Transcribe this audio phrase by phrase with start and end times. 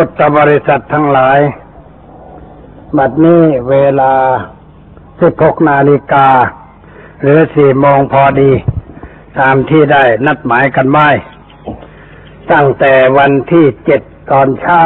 [0.00, 1.38] พุทธบริษัททั้งหลาย
[2.98, 4.14] บัดนี้เวลา
[4.90, 6.28] 16นาฬิกา
[7.22, 8.50] หรือ4โมงพอดี
[9.38, 11.08] ตามที่ได้นัดหมายกันไว้
[12.52, 13.66] ตั้งแต่วันที่
[13.98, 14.82] 7ตอนเช้า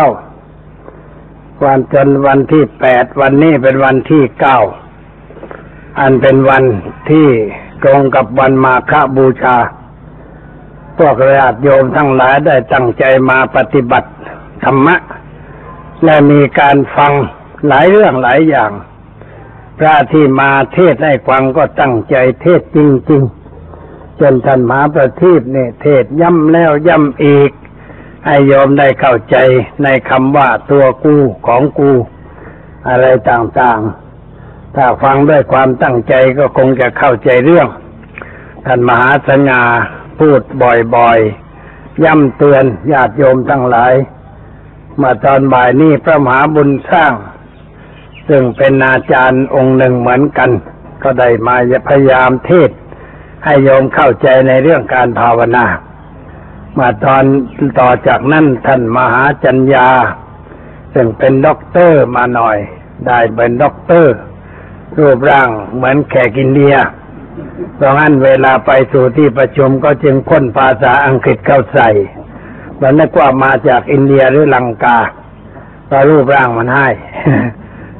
[1.64, 4.22] วันจนวันที่8วันนี้เป็นวันที่
[5.12, 6.64] 9อันเป็นวัน
[7.10, 7.28] ที่
[7.82, 9.56] ตรงกับวันมาฆบูชา
[10.98, 14.08] พวกญาติโยมทั้งหลายได้ตั้งใจมาปฏิบัติ
[14.64, 14.96] ธรรมะ
[16.04, 17.12] และมีการฟัง
[17.68, 18.72] หลายเรื่องหลายอย่าง
[19.78, 22.78] พระที่มาเทศให้ฟังก็ตั้งใจเทศจ
[23.10, 23.22] ริง
[23.70, 27.50] ๆ จนท่านมหาประทีปเนี่ยเทศย้ำแล้วย้ำอีก
[28.26, 29.36] ให้โยมได้เข้าใจ
[29.82, 31.16] ในคำว่าตัวกู
[31.46, 31.92] ของกู
[32.88, 37.68] อะไรต่างๆ ถ้าฟังด้วยความตั้งใจก็คงจะเข้าใจเรื่อง
[38.66, 39.62] ท่านมหาสัญญา
[40.18, 40.42] พูด
[40.96, 43.94] บ่อยๆ ย้ำเตือนญาติโยมทั้งหลาย
[45.00, 47.12] มาตอนบ่ายนี้พระมหาบุญสร้าง
[48.28, 50.50] ซึ่งเป็นอาจารย์องค์หนึ่งเหมือนกัน
[51.02, 51.56] ก็ได้มา
[51.88, 52.70] พยายามเทศน์
[53.44, 55.66] ให้โยมเข้าใจในเรื่องการภาวนา
[56.78, 57.24] มาตอน
[57.80, 59.88] ต่อจากนั้นท่านมหาสัญญา
[60.94, 62.58] ซึ่งเป็นด็อกเตอร์มาหน่อย
[63.06, 64.14] ได้เป็นด็อกเตอร์
[64.98, 66.74] รูปร่างเหมือนแขกอินเดีย
[67.74, 71.90] เพราะงั้นเวลาไปสู่ที่ประชุมก็จึงพ่นภาษาอังกฤษเข้าใส่
[72.82, 74.98] มันนึกว่ามาจากอินเดียหรือลังกา
[75.90, 76.88] ก็รูปร่างมันให้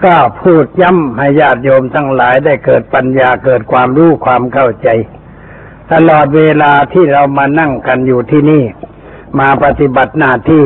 [0.04, 4.88] ก็พูดย้ำให้ญาติโยมทั้งหลายได้เกิดปัญญาเกิดความรู้ความเข้าใจ
[5.92, 8.64] ตลอดเวลาที่เรามานั่งกันอยู่ที่นี่
[9.38, 10.64] มาปฏิบัติหน้าที่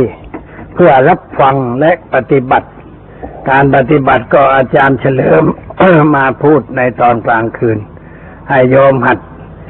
[0.74, 2.68] เพื่อรับฟังและปฏิบัติ
[3.50, 5.44] การปฏิบัติก็อาจารย์เฉลิม
[6.16, 7.78] มาพูดในตอนกลางคืน
[8.48, 9.18] ให้โยมหัด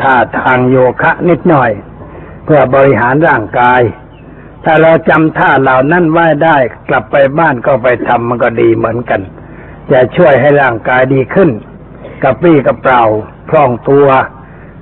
[0.02, 1.70] ท่าทางโยคะนิดหน่อย
[2.44, 3.80] เพื่อบริหารร่างกาย
[4.68, 6.56] ถ้าเราจำท่าเหล่านั้นไว้ได้
[6.88, 9.20] กลับไปบ้านก็ไปทำมันก็ดีเหมือนกัน
[9.92, 11.50] จะช่วยให้ร่างกายดีขึ้น
[12.22, 13.02] กระปรี้กระเปร่า
[13.50, 14.08] คล่องตัว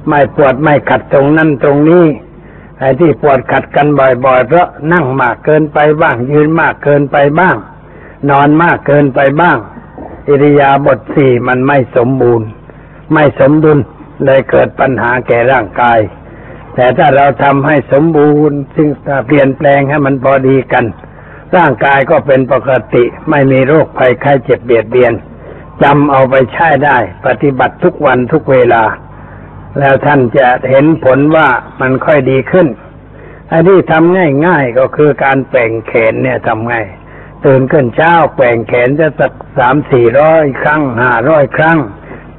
[0.09, 2.05] ไม่ปวดไม่ขัดตรงนั้นตรงนี้
[2.79, 7.57] ไอ้ที่ปวดขัดกันบ่อยๆ เพราะนั่งมากเกินไปบ้าง ยืนมากเกินไปบ้าง
[8.31, 9.59] นอนมากเกินไปบ้าง
[10.29, 12.49] อิริยาบถสี่มันไม่สมบูรณ์
[13.13, 13.79] ไม่สมดุล
[14.25, 15.99] เลยเกิดปัญหาแก่ร่างกาย
[16.75, 18.89] แต่ถ้าเราทำให้สมบูรณ์ซึ่ง
[19.27, 20.85] เปลี่ยนแปลงให้มันพอดีกัน
[21.57, 25.13] ร่างกายก็เป็นปกติ ไม่มีโรคภัยไข้เจ็บเบียดเบียน
[25.83, 28.85] จำเอาไปใช้ได้ ปฏิบัติทุกวันทุกเวลา
[29.79, 31.49] แล้วท่านจะเห็นผลว่า
[31.81, 32.67] มันค่อยดีขึ้น
[33.51, 36.87] อันที่ทำง่ายๆก็คือการแป่งแขนเนี่ยทำง่าย
[37.45, 41.79] ตื่นขึ้นเช้าแป่งแขนจะสักสามสี่ร้อยครั้งห้าร้อยครั้ง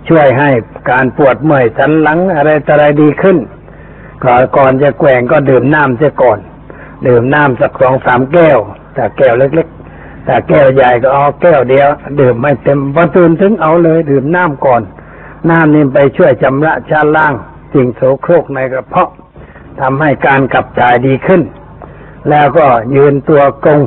[0.10, 0.50] ช่วยให้
[0.92, 3.38] การปวดเมื่อยสันหลังอะไรต่ออะไรดีขึ้น
[4.58, 6.40] ก่อนจะแกว่งก็ดื่มน้ำเสียก่อน
[7.08, 8.60] ดื่มน้ำสักสองสามแก้ว
[8.94, 14.82] แต่แก้วเล็กๆ แต่แก้วใหญ่ก็เอาแก้วเดียว ดื่มไม่เต็มพอตื่นถึงเอาเลย ดื่มน้ำก่อน
[15.50, 17.34] น้ำนี่ไปช่วยชำระชาล่าง
[17.74, 19.10] สิ่งโสโครกในกระเพาะ
[19.80, 21.42] ทำให้การขับถ่ายดีขึ้น
[22.30, 22.66] แล้วก็
[22.96, 23.82] ยืนตัวกง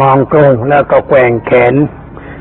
[0.00, 1.74] มองกงแล้วก็แกว่งแขน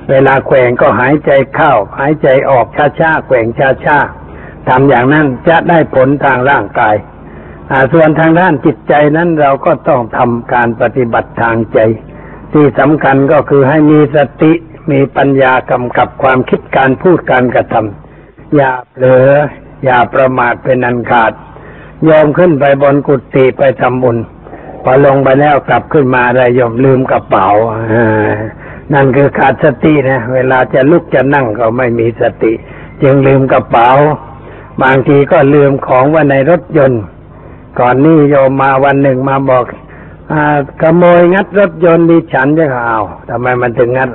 [0.09, 2.65] เวลาแกว่งก็หายใจเข้า หายใจออก
[2.99, 3.47] ช้าๆแกว่ง
[3.85, 4.20] ช้าๆ
[4.69, 6.95] ทำอย่างนั้นจะได้ผลทางร่างกาย
[7.93, 11.79] ส่วนทางด้านจิตใจนั้นเราก็ต้องทำการปฏิบัติทางใจ
[12.53, 14.51] ที่สำคัญก็คือให้มีสติ
[14.91, 19.29] มีปัญญากำกับความคิดการพูดการกระทำอย่าเผลอ
[19.83, 21.31] อย่าประมาทเป็นอันขาด
[22.09, 24.17] ยอมขึ้นไปบนกุฏิไปทำบุญ
[24.83, 27.47] พอลงไปแล้วกลับขึ้นมาได้ยอมลืมกระเป๋า
[28.93, 32.53] นั่นคือขาดสตินะ เวลาจะลุกจะนั่งก็ไม่มีสติ
[33.01, 33.89] จึงลืมกระเป๋า
[34.81, 37.01] บางทีก็ลืมของไว้ในรถยนต์
[37.79, 39.63] ก่อนนี้โยมมาวันหนึ่งมาบอก
[40.31, 40.33] อ
[40.81, 44.09] ขโมยงัดรถยนต์ดิฉันจะเอาทำไมมันถึงงัด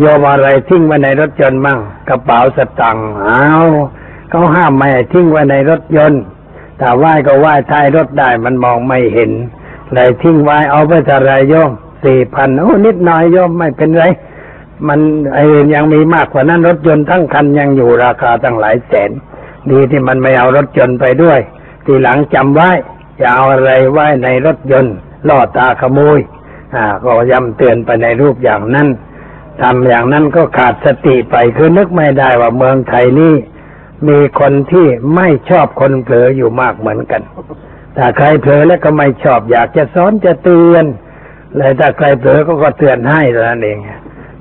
[0.00, 1.78] โยมอะไรทิ้งไว้ในรถยนต์มั่ง
[2.08, 3.52] กระเป๋าสตังค์เอา
[4.30, 6.22] เขาห้ามไม่ให้ทิ้งไว้ในรถยนต์
[6.78, 9.30] แต่ไหว้ก็ไหว้ท้ายรถได้มันมองไม่เห็น
[9.94, 11.70] เลยทิ้งไว้เอาไปทะไรโยม
[12.04, 14.04] สี่พันโอ้นิดหน่อยโยมไม่เป็นไร
[14.88, 15.00] มัน
[15.34, 19.10] ไอ้ยังมีมากกว่านั้นรถยนต์ทั้งคันยังอยู่ราคาตั้งหลายแสน
[19.72, 21.40] ดีที่มันไม่เอารถยนต์ไปด้วย
[21.84, 22.70] ทีหลังจำไว้
[23.18, 24.94] อย่าเอาอะไรไว้ในรถยนต์
[25.28, 26.18] ล่อตาขโมย
[26.74, 28.88] อ่าก็ย้ำเตือนไปในรูปอย่างนั้น
[29.60, 33.34] ทำอย่างนั้นก็ขาดสติไปคือนึกไม่ได้ว่าเมืองไทยนี่
[34.08, 37.22] มีคนที่ไม่ชอบคนเผลออยู่มากเหมือนกัน
[37.96, 40.84] ถ้าใครเผลอแล้วก็ไม่ชอบอยากจะสอนจะเตือน
[41.56, 43.78] เลยถ้าใครเผลอก็ก็เตือนให้แล้วนั่นเอง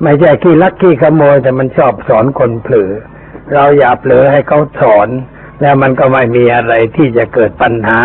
[0.03, 2.91] ไม่ใช่ขี้ลักขี้ขโมยแต่มันชอบสอนคนเผลอ
[3.53, 5.09] เราอย่าเผลอให้เขาสอน
[5.61, 7.99] แล้วมันก็ไม่มีอะไรที่จะเกิดปัญหา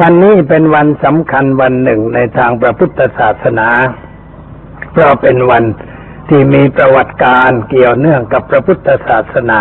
[0.00, 3.68] วันนี้เป็นวันสำคัญวันหนึ่งในทางพระพุทธศาสนา
[4.92, 5.64] เพราะเป็นวัน
[6.28, 9.60] ที่มีประวัติการเกี่ยวเนื่องกับพระพุทธศาสนา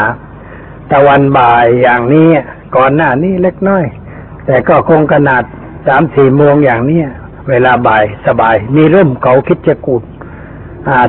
[0.91, 2.29] ตะวันบ่ายอย่างนี้
[2.75, 3.85] ก่อนหน้านี้เล็กน้อย
[4.45, 5.43] แต่ก็คงขนาด
[5.87, 7.01] สามสี่โมงอย่างนี้
[7.49, 10.03] เวลาบ่ายสบาย มีร่มเขาคิดจะกูด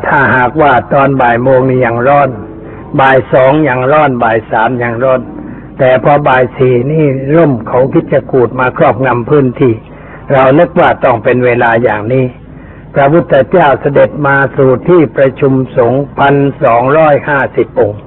[0.06, 2.30] ถ้าหากว่าตอนบ่ายโมงนี่ยังร้อน
[3.00, 5.20] บ่ายสองอยังร้อนบ่ายสามอยังร้อน
[5.78, 7.04] แต่พอบ่ายสี่นี่
[7.36, 9.74] ร่มเขาคิดจะกูดมาครอบงำพื้นที่
[10.32, 12.24] เรานึกว่าต้องเป็นเวลาอย่างนี้
[12.94, 18.00] พระพุทธเจ้าเสด็จมาสู่ที่ประชุมสงฆ์พันสองร้อยห้าสิบองค์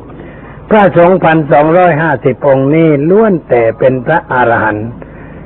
[0.69, 4.87] พระสงฆ์พันสองร้อยห้าสิบองค์นี้ล้วนแต่เป็นพระอรหันต์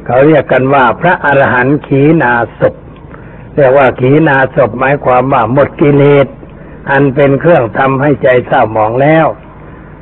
[0.05, 2.73] เขาเรียกกันว่าพระอรหันต์ขีนาศพ
[3.55, 6.27] เรียกว่าขีนาศพหมายความว่าหมดกิเลส
[6.89, 9.27] อันเป็นเครื่องทำให้ใจเศร้าหมองแล้ว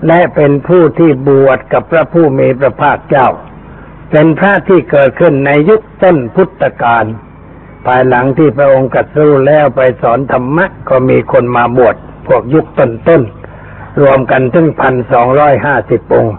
[0.07, 3.27] และเป็นผู้ที่บวชกับพระผู้มีพระภาคเจ้า
[4.11, 7.05] เป็นพระที่เกิดขึ้นในยุคต้นพุทธกาล
[7.85, 11.95] ภายหลังที่พระองค์กัดสู้แล้วไปสอนธรรมะก็มีคนมาบวช
[12.27, 16.35] พวกยุคต้นๆรวมกันถึงพันสองร้อยห้าสิบองค์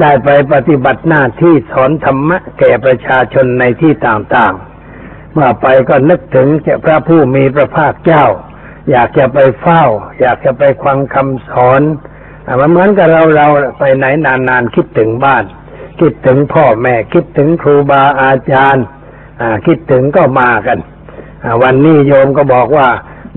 [0.00, 8.24] ได้ไปปฏิบัติหน้าที่สอนธรรมะแก่ประชาชนในที่ต่างๆ เมื่อไปก็นึกถึงจะพระผู้มีพระภาคเจ้า
[8.90, 9.82] อยากจะไปเฝ้า
[10.20, 11.82] อยากจะไปฟังคำสอน
[12.60, 13.46] มันเหมือนกับเราเรา
[13.78, 15.44] ไปไหนนานๆคิดถึงบ้าน
[16.00, 18.84] คิดถึงพ่อแม่คิดถึงครูบาอาจารย์
[19.66, 20.78] คิดถึงก็มากัน
[21.62, 22.88] วันนี้โยมก็บอกว่า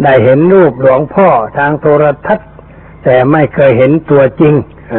[0.04, 1.28] ได้เห็นรูปหลวงพ่อ
[1.58, 2.50] ทางโทรทัศน์
[3.04, 4.54] แต่ไม่เคยเห็นตัวจริง
[4.94, 4.96] อ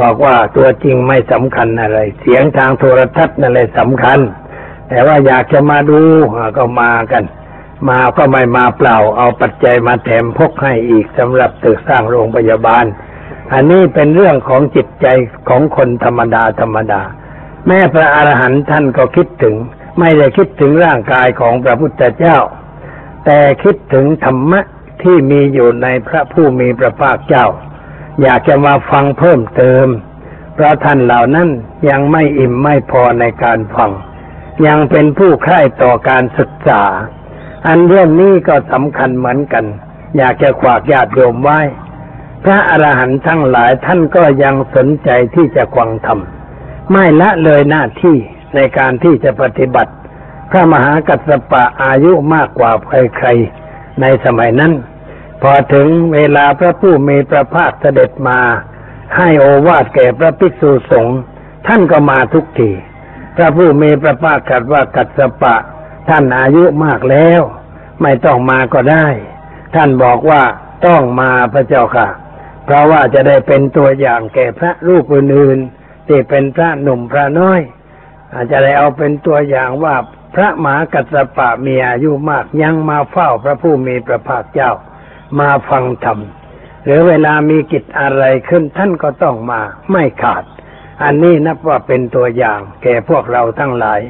[0.00, 4.18] บอกว่าตัวจริงไม่สำคัญอะไร เสียงทางโทรทัศน์นั่นแหละสำคัญ
[4.88, 6.00] แต่ว่าอยากจะมาดู
[6.56, 7.24] ก็มากัน
[7.88, 12.84] มาก็ไม่มาเปล่า เอาปัจจัยมาแถมพกให้อีกสำหรับตึกสร้างโรงพยาบาล
[13.52, 15.06] อันนี้เป็นเรื่องของจิตใจ
[15.48, 17.02] ของคนธรรมดาธรรมดา
[17.66, 19.54] แม่พระอรหันต์ท่านก็คิดถึง
[19.98, 22.38] ไม่ได้คิดถึงร่างกายของพระพุทธเจ้า
[23.24, 24.60] แต่คิดถึงธรรมะ
[25.02, 27.46] ที่มีอยู่ในพระผู้มีพระภาคเจ้า
[28.22, 29.86] อยากจะมาฟังเพิ่มเติม
[30.54, 31.48] เพราะท่านเหล่านั้น
[31.90, 33.90] ยังไม่อิ่มไม่พอในการฟัง
[34.66, 36.82] ยังเป็นผู้ใคร่ต่อการศึกษา
[37.66, 39.64] อันเรื่องนี้ก็สำคัญเหมือนกัน
[40.16, 41.60] อยากจะขวากญาติโยมไว้
[42.44, 46.18] พระอรหันต์ทั้งหลายท่านก็ยังสนใจที่จะควังธรรม
[46.92, 48.16] ไม่ละเลยหน้าที่
[48.54, 49.92] ในการที่จะปฏิบัติ
[50.50, 54.72] พระมหากัสสปะอายุมากกว่าใครๆในสมัยนั้น
[55.42, 58.40] พอถึงเวลาพระผู้มีพระภาคเสด็จมา
[59.16, 61.18] ให้โอวาทแก่พระภิกษุสงฆ์
[61.66, 62.70] ท่านก็มาทุกที
[63.36, 65.54] พระผู้มีพระภาคตรัสว่ากัสปะ
[66.08, 67.42] ท่านอายุมากแล้ว
[68.02, 69.06] ไม่ต้องมาก็ได้
[69.74, 70.42] ท่านบอกว่า
[70.86, 72.08] ต้องมาพระเจ้าค่ะ
[72.64, 77.60] เพราะว่าจะได้เป็นตัวอย่างแก่พระรูปอื่นๆที่เป็นพระหนุ่มพระน้อย
[78.32, 79.94] อาจจะได้เอาเป็นตัวอย่างว่า
[80.34, 84.72] พระมหากัสปะมีอายุมากยังมาเฝ้าพระผู้มีพระภาคเจ้า
[85.40, 86.18] มาฟังธรรม
[86.84, 90.44] หรือเวลามีกิจอะไรขึ้นท่านก็ต้องมาไม่ขาด
[91.02, 94.00] อันนี้นับว่าเป็นตัวอย่างแก่พวกเราทั้งหลาย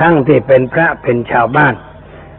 [0.00, 1.74] ทั้งที่เป็นพระเป็นชาวบ้าน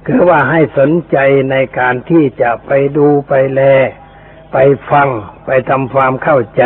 [0.06, 1.18] คือว่าให้สนใจ
[1.51, 3.62] ในการที่จะไปดูไปแล
[4.53, 4.57] ไป
[4.92, 5.09] ฟัง
[5.45, 6.63] ไปทำความเข้าใจ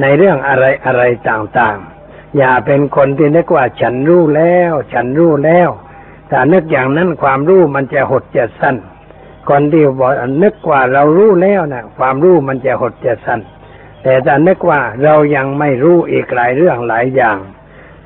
[0.00, 5.68] ในเรื่องอะไรอะไรต่างๆ อย่าเป็นคนที่นึกว่าฉันรู้แล้ว ฉันรู้แล้ว
[6.28, 8.76] แต่นึกอย่างนั้นความรู้มันจะหดจะสั้น
[9.48, 10.12] คนที่บอก
[10.42, 13.40] นึกว่าเรารู้แล้วนะความรู้มันจะหดจะสั้น
[14.02, 17.38] แต่ถ้านึกว่าเรายังไม่รู้อีกหลายเรื่องหลายอย่าง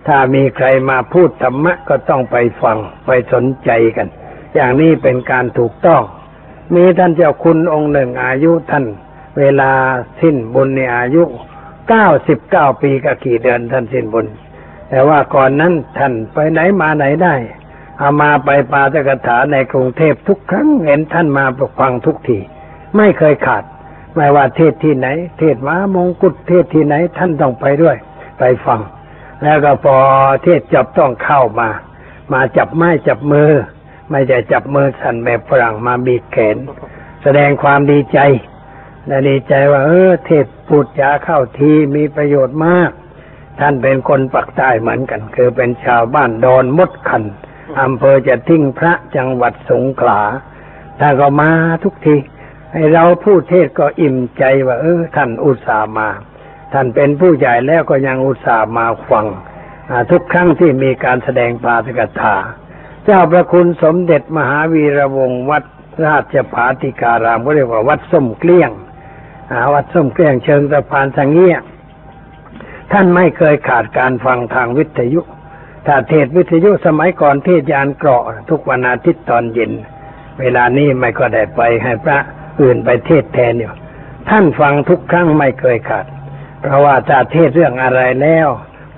[0.07, 4.09] ถ้ามีใครมาพูดธรรมะก็ต้องไปฟังไปสนใจกัน
[4.55, 6.03] อย่างนี้เป็นการถูกต้อง
[6.75, 8.85] มีท่านเจ้าคุณองค์หนึ่งอายุท่าน
[9.39, 9.73] เวลา
[10.21, 11.23] สิ้นบุญในอายุ
[11.89, 14.27] เก้าสิบเก้าปีกับกี่เดือนท่านสิ้นบุญ
[14.89, 17.35] แต่ว่าก่อนนั้นท่านไปไหนมาไหนได้
[18.01, 21.45] อามาไปปาตกถาในกรุงเทพทุกครั้งเห็นท่านมา
[21.81, 22.39] ฟังทุกที
[22.97, 23.65] ไม่เคยขาด
[24.17, 27.97] ไม่ว่าเทศที่ไหน เทศมามงกุฎเทศที่ไหนท่านต้องไปด้วย
[28.39, 28.81] ไปฟัง
[29.43, 29.97] แล้วก็พอ
[30.43, 31.69] เทศจบต้องเข้ามา
[32.33, 33.51] มาจับไม้จับมือ
[34.11, 36.57] ไม่ใช่จับมือสั่นแบบฝรั่งมาบีบแขน
[37.23, 38.19] แสดงความดีใจ
[39.07, 42.91] และดีใจว่า เออ เทศพูดจาเข้าทีมีประโยชน์มาก
[43.61, 47.25] ท่านเป็นคนปักใต้เหมือนกัน คือเป็นชาวบ้านดอนมดคัน
[47.81, 50.21] อำเภอจะทิ้งพระจังหวัดสงขลา
[51.01, 51.51] ท่านก็มา
[51.85, 52.17] ทุกที
[52.73, 56.09] ให้เราพูดเทศก็อิ่มใจว่า เออ ท่านอุตส่าห์มา
[56.73, 59.27] ท่านเป็นผู้ใหญ่แล้วก็ยังอุตส่าห์มาฟัง
[60.11, 62.35] ทุกครั้งที่มีการแสดงปาฐกถา
[63.05, 65.65] เจ้าพระคุณสมเด็จมหาวีระวงศ์วัด
[66.07, 68.71] ราชภาติการามก็เรียกว่าวัดส้มเกลี้ยง
[69.75, 71.57] วัดส้มเกลี้ยงเชิงสะพานสังเงีย
[72.93, 75.21] ท่านไม่เคยขาดการฟังทางวิทยุ
[75.87, 79.73] ถ้าเทศวิทยุสมัยก่อนเทศยานเกราะ ทุกวันอาทิตย์ตอนเย็น
[80.41, 82.19] เวลานี้ไม่ก็ได้ไปให้พระ
[82.61, 83.73] อื่นไปเทศแทนอยู่
[84.31, 86.07] ท่านฟังทุกครั้งไม่เคยขาด
[86.63, 88.49] เพราะว่าจะเทศเรื่องอะไรแล้ว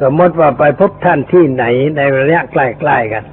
[0.02, 1.64] สมมติว่าไปพบท่านที่ไหน
[1.96, 2.56] ในระยะใก
[2.88, 3.24] ล้ๆกัน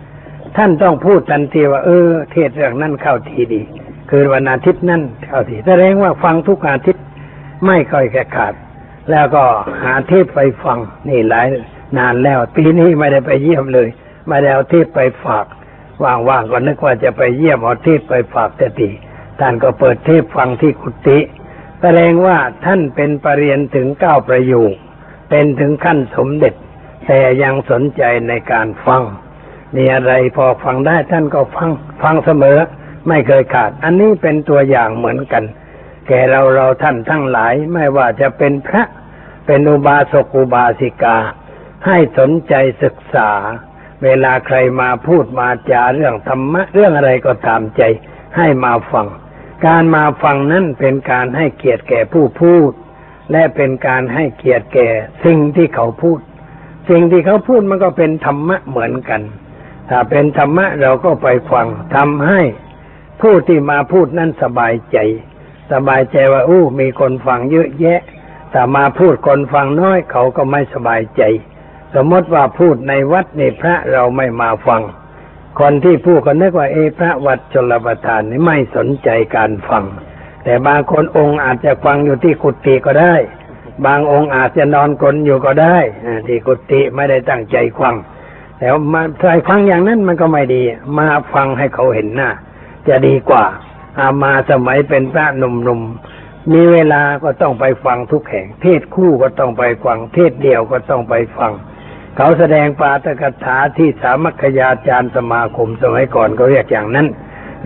[0.58, 3.62] ท่านต้องพูดทันทีว่า เออ เทศเรื่องนั้นเข้าทีดี
[4.10, 7.04] คือวันอาทิตย์นั่นเข้าทีแสดงว่าฟังทุกอาทิตย์
[7.66, 8.54] ไม่ค่อยแค่ขาด
[9.12, 9.44] แล้วก็
[9.84, 11.48] หาเทพไปฟังนี่หลาย
[11.98, 13.88] นานแล้ว ปีนี้ไม่ได้ไปเยี่ยมเลย
[14.28, 15.46] ไม่ได้เอาเทพไปฝาก
[16.04, 18.90] ว่างๆก็นึกว่าจะไปเยี่ยมเอาเทพไปฝากแต่ตี
[19.40, 21.20] ท่านก็เปิดเทพฟังที่กุฏิ
[21.82, 24.72] แสดงว่าท่านเป็นปรริญญาถึงเก้าประโยค
[25.30, 26.54] เป็นถึงขั้นสมเด็จ
[27.08, 29.04] แต่ยังสนใจในการฟัง
[29.76, 31.70] มีอะไรพอฟังได้ท่านก็ฟัง
[32.02, 32.60] ฟังเสมอ
[33.08, 35.44] ไม่เคยขาด อันนี้เป็นตัวอย่างเหมือนกัน
[36.08, 38.84] แก่เราเราท่านทั้งหลาย ไม่ว่าจะเป็นพระ
[39.46, 41.18] เป็นอุบาสกอุบาสิกา
[41.86, 43.32] ให้สนใจศึกษา
[44.04, 47.82] เวลาใครมาพูดมาจาเรื่องธรรมะเรื่องอะไรก็ตามใจ
[48.38, 49.08] ให้มาฟัง
[49.66, 52.72] การมาฟังนั้นเป็นการให้เกียรติแก่ผู้พูด
[53.32, 54.90] และเป็นการให้เกียรติแก่
[55.26, 56.20] สิ่งที่เขาพูด
[56.90, 59.22] สิ่งที่เขาพูดมันก็เป็นธรรมะเหมือนกัน
[59.90, 62.42] ถ้าเป็นธรรมะเราก็ไปฟังทำให้
[63.22, 64.98] ผู้ที่มาพูดนั้นสบายใจ
[65.72, 68.00] สบายใจว่าอู้มีคนฟังเยอะแยะ
[68.52, 71.22] แต่มาพูดคนฟังน้อยเขาก็ไม่สบายใจ
[71.96, 74.82] สมมติว่าพูดในวัดในพระเราไม่มาฟัง
[75.60, 79.84] คนที่พูดก็นึกว่าเอพระวัดชลประทานนี่ไม่สนใจการฟัง
[80.44, 83.16] แต่บางคนองค์อาจจะฟังอยู่ที่กุฏิก็ได้
[83.86, 85.78] บางองค์อาจจะนอนกลนอยู่ก็ได้
[86.28, 87.96] ที่กุฏิไม่ได้ตั้งใจฟัง
[88.58, 90.64] แต่มาใส่ฟังอย่างนั้นมันก็ไม่ดี
[90.98, 92.30] มาฟังให้เขาเห็นหน้า
[92.88, 93.46] จะดีกว่า
[94.00, 101.52] อามาสมัยเป็นพระหนุ่มๆ มีเวลาก็ต้องไปฟังทุกแห่ง เทศคู่ก็ต้องไปฟัง เทศเดียวก็ต้องไปฟัง
[102.16, 107.08] เขาแสดงปาตกถาที่สามัคคยาจารย์สมาคมสมัยก่อนเขาเรียกอย่างนั้น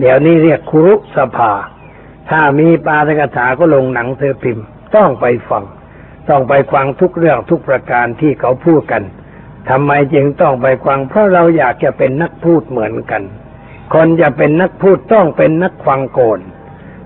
[0.00, 0.86] เดี๋ยวนี้เรียกครุ
[1.16, 1.52] สภา
[2.30, 4.64] ถ้ามีปาตกถาก็ลงหนังเสือพิมพ์
[4.96, 5.64] ต้องไปฟัง
[6.28, 9.02] ต้องไปฟังทุกเรื่องทุกประการที่เขาพูดกัน
[9.68, 13.22] ทำไมจึงต้องไปฟัง เพราะเราอยากจะเป็นนักพูดเหมือนกัน
[13.94, 16.40] คนจะเป็นนักพูดต้องเป็นนักฟังโกน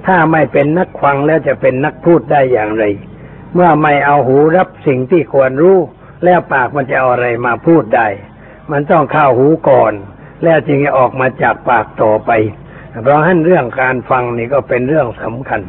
[0.07, 2.85] ถ้าไม่เป็นนักฟังแล้วจะเป็นนักพูดได้อย่างไร
[3.55, 5.79] เมื่อไม่เอาหูรับสิ่งที่ควรรู้
[6.25, 8.09] แล้วปากมันจะเอาอะไรมาพูดได้
[8.71, 9.93] มันต้องเข้าหูก่อน
[10.45, 12.31] แล้วจึงจะออกมาจากปากต่อไป
[13.03, 15.61] เพราะฉะนั้นเรื่องการฟังนี่ก็เป็นเรื่องสำคัญ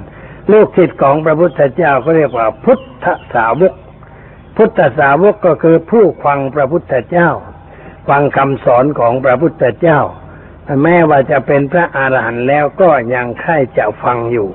[0.51, 3.73] ลูกศิษย์ของพระพุทธเจ้าก็เรียกว่าพุทธสาวก
[4.57, 7.29] พุทธสาวกก็คือผู้ฟังพระพุทธเจ้า
[8.09, 9.99] ฟังคำสอนของพระพุทธเจ้า
[10.83, 14.49] แม้ว่าจะเป็นพระอาหารหันต์แล้วก็ยังใคร่จะฟังอยู่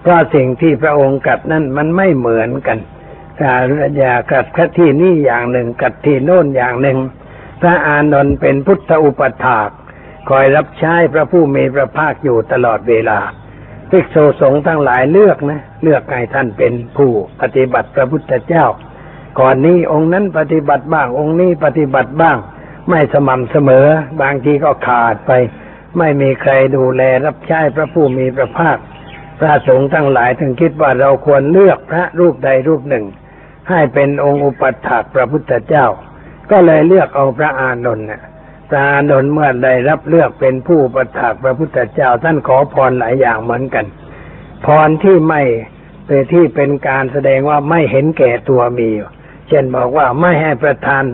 [0.00, 2.78] เพราะสิ่งที่พระองค์กัดนั้นมันไม่เหมือนกัน
[3.40, 6.98] อย่ากัดคที่นี่อย่างหนึ่งกัดที่โน่นอย่างหนึ่ง
[7.60, 9.70] พระอานนท์เป็นพุทธอุปถาก
[10.28, 13.18] คอยรับใช้พระผู้มีพระภาคอยู่ตลอดเวลา
[13.90, 18.66] ภิกษุสงฆ์ทั้งหลายเลือกนะ เลือกให้ท่านเป็นผู้ปฏิบัติพระพุทธเจ้า
[19.38, 22.36] ก่อนนี้องค์นั้นปฏิบัติบ้าง องค์นี้ปฏิบัติบ้าง
[22.90, 23.86] ไม่สม่ำเสมอ
[24.20, 25.32] บางทีก็ขาดไป
[25.98, 28.78] ไม่มีใครดูแลรับใช้พระผู้มีพระภาค
[29.38, 33.04] พระสงฆ์ทั้งหลายถึงคิดว่าเราควรเลือกพระรูปใดรูปหนึ่ง
[33.68, 35.86] ให้เป็นองค์อุปัฏฐากพระพุทธเจ้า
[36.50, 38.22] ก็เลยเลือกเอาพระอานนท์เนี่ย
[38.68, 43.86] พระอานนท์เมื่อได้รับเลือกเป็นผู้อุปัฏฐากพระพุทธเจ้า ท่านขอพรหลายอย่างเหมือนกัน
[44.66, 45.42] พรที่ไม่
[46.06, 48.90] เป็นที่เป็นการแสดงว่าไม่เห็นแก่ตัวมี
[49.48, 51.04] เช่นบอกว่าไม่ให้ประทาน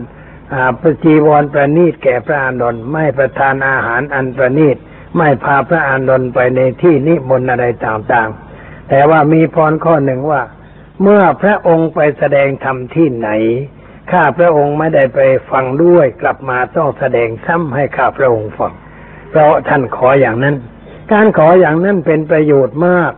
[0.80, 4.76] ประจีวรประนีตแก่พระอานนท์ไม่ประทานอาหารอันประนีต
[5.16, 10.42] ไม่พาพระอานนท์ไปในที่นิมนต์อะไรต่างๆ แต่ว่ามีพรข้อหนึ่งว่า
[11.02, 13.30] เมื่อพระองค์ไปแสดงธรรมที่ไหน
[14.12, 15.20] ข้าพระองค์ไม่ได้ไป
[15.50, 18.72] ฟังด้วยกลับมาต้องแสดงซ้ำให้ข้าพระองค์ฟัง
[19.30, 20.56] เพราะท่านขออย่างนั้น
[21.12, 23.12] การขออย่างนั้นเป็นประโยชน์มาก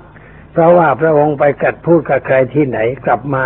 [0.52, 3.45] เพราะว่าพระองค์ไปกัดพูดกับใครที่ไหนกลับมา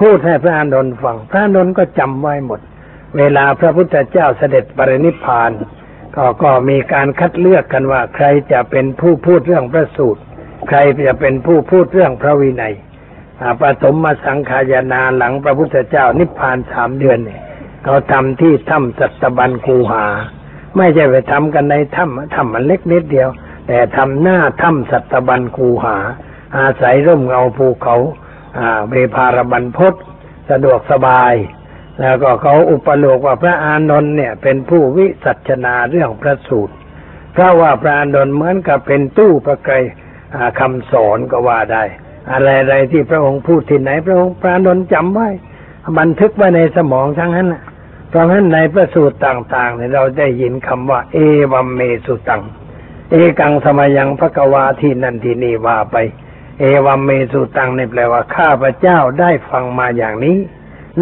[0.00, 2.60] พูดให้พระอานนท์ฟัง พระอานนท์ก็จำไว้หมด
[3.18, 5.50] เวลาพระพุทธเจ้าเสด็จปรินิพพาน
[6.16, 10.22] ก็ก็มีการคัดเลือกกันว่า ใครจะเป็นผู้พูดเรื่องพระสูตร
[10.68, 12.74] ใครจะเป็นผู้พูดเรื่องพระวินัย
[13.60, 17.40] ปฐมมาสังขายนาหลังพระพุทธเจ้านิพพานสามเดือนเนี่ย
[17.84, 20.04] เขาทำที่ถ้ำสัตบันคูหา
[20.76, 23.28] ไม่ใช่ไปทำกันในถ้ำถ้ำมันเล็กนิดเดียว
[23.66, 25.96] แต่ทำหน้าถ้ำสัตบันคูหา
[26.56, 27.96] อาศัยร่มเงาภูเขา
[28.88, 29.94] เบพารบันพศ
[30.50, 31.34] สะดวกสบาย
[32.00, 36.74] แล้วก็เขาอุปโลกว่าพระอานนท์เนี่ย เป็นผู้วิสัชนาเรื่องพระสูตร
[37.32, 39.74] เพราะว่าพระอานนท์เหมือนกับเป็นตู้ประไกร
[40.60, 41.84] คำสอนก็ว่าได้
[42.32, 45.28] อะไรอะไรที่พระองค์พูดที่ไหน พระองค์พระนนจำไว้
[45.98, 47.48] บันทึกไว้ในสมองทั้งนั้น
[48.08, 51.18] เพราะฉะนั้นในพระสูตรต่างๆเนี่ยเราได้ยินคำว่า เอ
[51.52, 52.42] วัมเมสุตัง
[53.10, 55.96] เอกังสมยังพระกวาที่นั่นที่นี่ว่าไป
[56.60, 60.36] เอวัมเมสุตังนี่แปลว่าข้าพระเจ้าได้ฟังมาอย่างนี้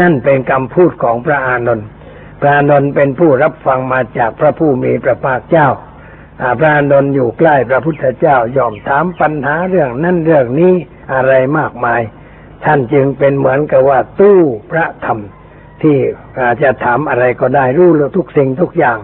[0.00, 1.86] นั่นเป็นคำพูดของพระอานนท์
[2.40, 5.68] พระอานนท์เป็นผู้รับฟังมาจากพระผู้มีพระภาคเจ้า
[6.58, 10.74] พระอานนท์อยู่ใกล้พระพุทธเจ้ายอมถามปัญหาเรื่องนั่นเรื่องนี้
[11.14, 12.00] อะไรมากมาย
[12.64, 14.40] ท่านจึงเป็นเหมือนกับว่าตู้
[14.70, 15.18] พระธรรม
[15.82, 15.96] ที่
[16.62, 18.98] จะถามอะไรก็ได้รู้ทุกสิ่งทุกอย่าง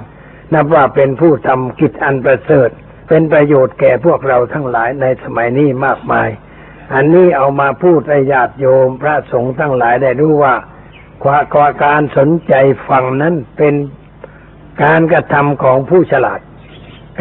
[0.55, 2.71] นับว่าเป็นผู้ทำกิจอันประเสริฐ
[3.09, 6.29] เป็นประโยชน์แก่พวกเราทั้งหลายในสมัยนี้มากมาย
[6.95, 10.55] อันนี้เอามาพูดให้ญาติโยมพระสงฆ์ทั้งหลายได้รู้ว่า
[11.23, 12.55] ความการสนใจ
[12.89, 13.75] ฟังนั้นเป็น
[14.85, 16.41] การกระทำของผู้ฉลาด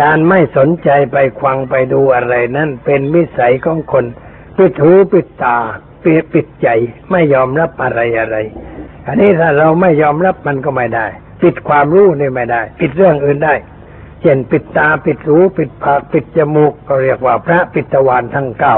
[0.02, 4.06] การไม่สนใจไปฟังไปดูอะไรนั้นเป็นวิสัยของคน
[4.58, 5.58] ปิดหูปิดตา
[6.04, 6.68] ปิดปิดใจ
[7.12, 8.38] ไม่ยอมรับอะไรอะไร
[9.08, 11.08] อันนี้ถ้าเราไม่ยอมรับมันก็ไม่ได้
[11.42, 13.54] ปิดความรู้นี่ไม่ได้ ปิดเรื่องอื่นได้
[14.22, 18.78] เช่นปิดตาปิดหูปิดปากปิดจมูกก็เรียกว่าพระปิตวานทั้งเก้า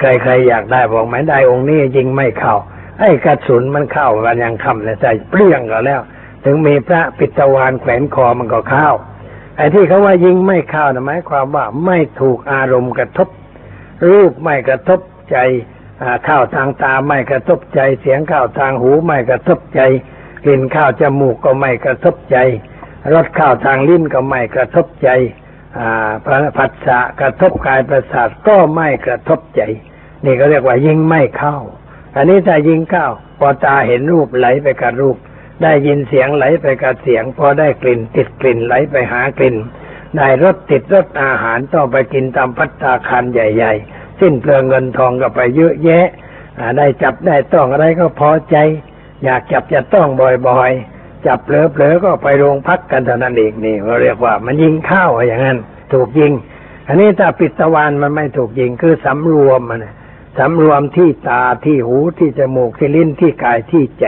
[0.00, 2.54] ใครๆอยากได้บอกไม่ได้องค์นี้ยิงไม่เข้า
[3.00, 6.00] ไอ้กระสุนมันเข้ามันยังคำเลยใจเปรี้ยงก็แล้ว
[6.44, 8.88] ถึงมีพระปิตวานแขวนคอมันก็เข้า
[9.56, 13.28] ไอ้ที่เขาว่ายิงไม่เข้านะหมายความว่าไม่ถูกอารมณ์กระทบ
[14.08, 15.38] รูปไม่กระทบใจ
[16.24, 19.80] เข้าทางตาไม่กระทบใจ เสียงเข้าทางหูไม่กระทบใจ
[20.44, 22.36] กลิ่นข้าวจมูกก็ไม่กระทบใจ
[23.14, 25.08] รสข้าวทางลิ้นก็ไม่กระทบใจ
[26.56, 29.62] ผัสสะกระทบกายประสาทก็ไม่กระทบใจ
[30.24, 31.56] นี่ก็เรียกว่ายิงไม่เข้า
[32.16, 33.08] อันนี้ถ้ายิงเข้า
[33.38, 35.16] พอตาเห็นรูปไหลไปกับรูป
[35.62, 39.56] ได้ยินเสียงไหลไปกับเสียง พอได้กลิ่นติดกลิ่นไหลไปหากลิ่น
[40.16, 46.06] ได้รสติดรสอาหารต้องไปกินตามพัตตาคารใหญ่ ๆ สิ้นเปลืองเงินทองก็ไปเยอะแยะ
[46.78, 48.56] ได้จับได้ต้องอะไรก็พอใจ
[49.24, 50.08] อยากจับจะต้อง
[50.48, 55.58] บ่อยๆ จับเผลอๆก็ไปโรงพักกันเท่านั้นเองนี่เราเรียกว่ามันยิงข้าวอย่างนั้น
[55.92, 56.32] ถูกยิง
[56.88, 59.84] อันนี้ถ้าปิดตะวันมันไม่ถูกยิงคือสำรวมมัน
[60.38, 64.06] สำรวมที่ตาที่หูที่จมูกที่ลิ้นที่กายที่ใจ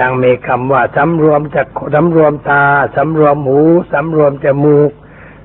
[0.00, 1.62] ดังมีคำว่าสำรวมจะ
[1.94, 2.62] สำรวมตา
[2.96, 3.60] สำรวมหู
[3.92, 4.90] สำรวมจมูก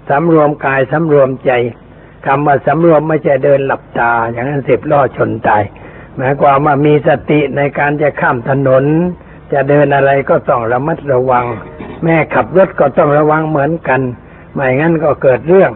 [0.10, 1.52] สำรวมกายสำรวมใจ
[2.26, 5.64] คำว่าสำรวมไม่ใช่เดินหลับตา อย่างนั้นสิบล้อชนตาย
[6.16, 8.84] หมายความว่ามีสติในการจะข้ามถนน
[9.54, 11.46] จะเดินอะไรก็ต้องระมัดระวัง
[12.04, 14.02] แม่ขับรถก็ต้องระวังเหมือนกัน
[14.54, 15.72] ไม่งั้นก็เกิดเรื่อง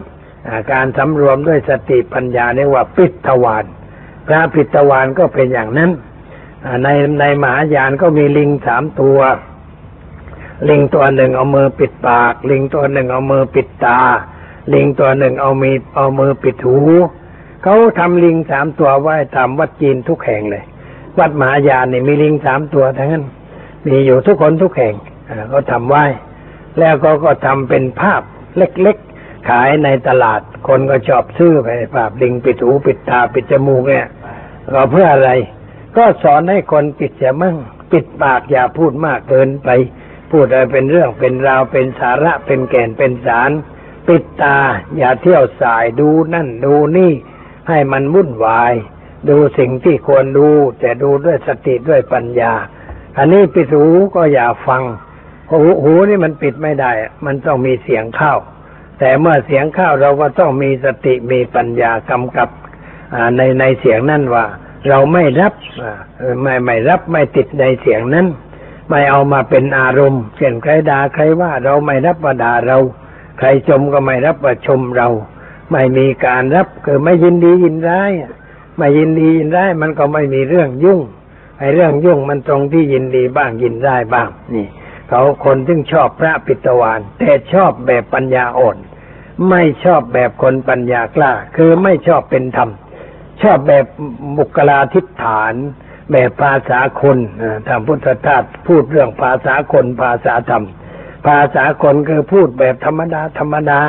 [0.72, 3.64] การสำรวมด้วยสติปัญญาเรียกว่าปิดทวาร
[4.26, 5.90] พระปิตวานก็เป็นอย่างนั้น
[6.82, 6.88] ใน
[7.20, 9.18] ในมหายานก็มีลิงสามตัว
[10.68, 14.00] ลิงตัวหนึ่งเอามือปิดปาก ลิงตัวหนึ่งเอามือปิดตา
[14.74, 16.78] ลิงตัวหนึ่งเอามีเอามือปิดหู
[17.62, 20.64] เขาทำลิงสามตัวไว้ตามวัดจีนทุกแห่งเลย
[21.18, 23.24] วัดมหายานนี่มีลิงสามตัวทั้งนั้น
[23.86, 24.94] มีอยู่ทุกคนทุกแห่ง
[25.48, 26.04] เขาทำไว้
[26.78, 28.22] แล้วก็ก็ทำเป็นภาพ
[28.58, 34.06] เล็กๆ ขายในตลาด คนก็ชอบซื้อไปภาพลิงปิดหูปิดตาปิดจมูกเนี่ย
[34.72, 35.30] ก็เพื่ออะไร
[35.96, 37.56] ก็สอนให้คนปิดจะมั่ง
[37.92, 39.68] ปิดปากอย่าพูดมากเกินไป
[40.30, 43.50] พูดอะไรเป็นเรื่องเป็นราวเป็นสาระเป็นแก่นเป็นสาร
[44.06, 44.58] ปิดตา
[44.96, 47.12] อย่าเที่ยวสายดูนั่นดูนี่
[47.68, 48.72] ให้มันวุ่นวาย
[49.28, 50.48] ดูสิ่งที่ควรดู
[50.80, 52.52] แต่ดูด้วยสติด้วยปัญญา
[53.18, 54.82] อันนี้ปิดหูก็อย่าฟัง
[55.50, 56.92] หูหูนี่มันปิดไม่ได้
[57.26, 58.34] มันต้องมีเสียงเข้า
[58.98, 62.48] แต่เมื่อเสียงเข้าเราก็ต้องมีสติมีปัญญากำกับ
[63.36, 64.44] ในในเสียงนั้นว่า
[64.88, 65.54] เราไม่รับ
[66.42, 68.26] ไม่ไม่รับไม่ติดในเสียงนั้น
[68.88, 72.78] ไม่เอามาเป็นอารมณ์เช่นใครด่าใครว่าเราไม่รับว่าด่าเรา
[73.38, 75.08] ใครชมก็ไม่รับว่าชมเรา
[75.72, 78.10] ไม่มีการรับคือไม่ยินดียินร้าย
[78.76, 81.00] ไม่ยินดียินร้ายมันก็ไม่มีเรื่องยุ่ง
[81.58, 84.66] ไอ้เรื่องยุ่งมันตรงที่ยินดีบ้างยินร้ายบ้างนี่
[85.08, 88.76] เขาคนซึ่งชอบพระปิตวานแต่ชอบแบบปัญญาอ่อน
[89.50, 92.70] ไม่ชอบแบบคนปัญญากล้า คือไม่ชอบเป็นธรรม
[93.42, 93.86] ชอบแบบ
[94.38, 95.54] บุคลาธิฐาน
[96.12, 97.18] แบบภาษาคน
[97.66, 100.64] ทางพุทธทาสพูดเรื่องภาษาคน ภาษาธรรม
[101.26, 103.80] ภาษาคนคือพูดแบบธรรมดาธรรมดา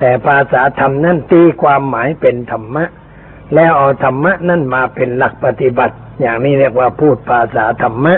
[0.00, 2.84] แต่ภาษาธรรมนั่นตีความหมายเป็นธรรมะ
[3.54, 8.14] แล้วเอาธรรมะนั่นมาเป็นหลักปฏิบัติ อย่างนี้เรียกว่าพูดภาษาธรรมะ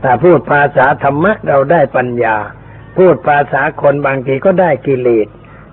[0.00, 2.36] แต่พูดภาษาธรรมะเราได้ปัญญา
[2.96, 5.26] พูดภาษาคนบางทีก็ได้กิเลส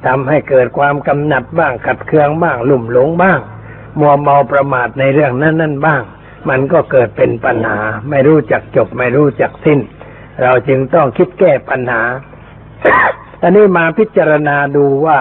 [0.05, 3.39] ทำให้เกิดความกำหนัดบ้างขัดเคืองบ้าง ลุ่มหลงบ้าง
[3.99, 6.01] มัวเมาประมาทในเรื่องนั้นนั่นบ้าง
[6.49, 7.79] มันก็เกิดเป็นปัญหา
[8.09, 9.79] ไม่รู้จักจบ ไม่รู้จักสิ้น
[10.41, 12.01] เราจึงต้องคิดแก้ปัญหา
[13.41, 15.19] อันนี้มาพิจารณาดูว่า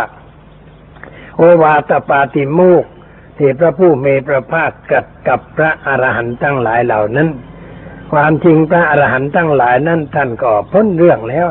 [1.36, 2.84] โอวาตปาติมูก
[3.38, 7.28] ที่พระผู้มีพระภาคกัดกับพระอรหันต์ทั้งหลายเหล่านั้น
[8.12, 11.46] ความจริงพระอรหันต์ทั้งหลายนั่นท่านก็พ้นเรื่องแล้ว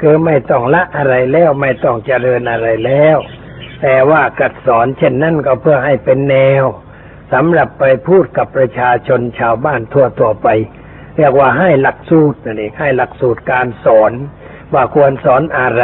[0.00, 3.16] คือไม่ต้องละอะไรแล้วไม่ต้องเจริญอะไรแล้ว
[3.82, 6.64] แต่ว่ากัดสอนเช่นนั้นก็เพื่อให้เป็นแนว
[7.32, 10.48] สำหรับไปพูดกับประชาชนชาวบ้านทั่วตัวไป
[11.16, 14.12] เรียกว่าให้หลักสูตรนั่นเองให้หลักสูตรการสอน
[14.74, 15.82] ว่าควรสอนอะไร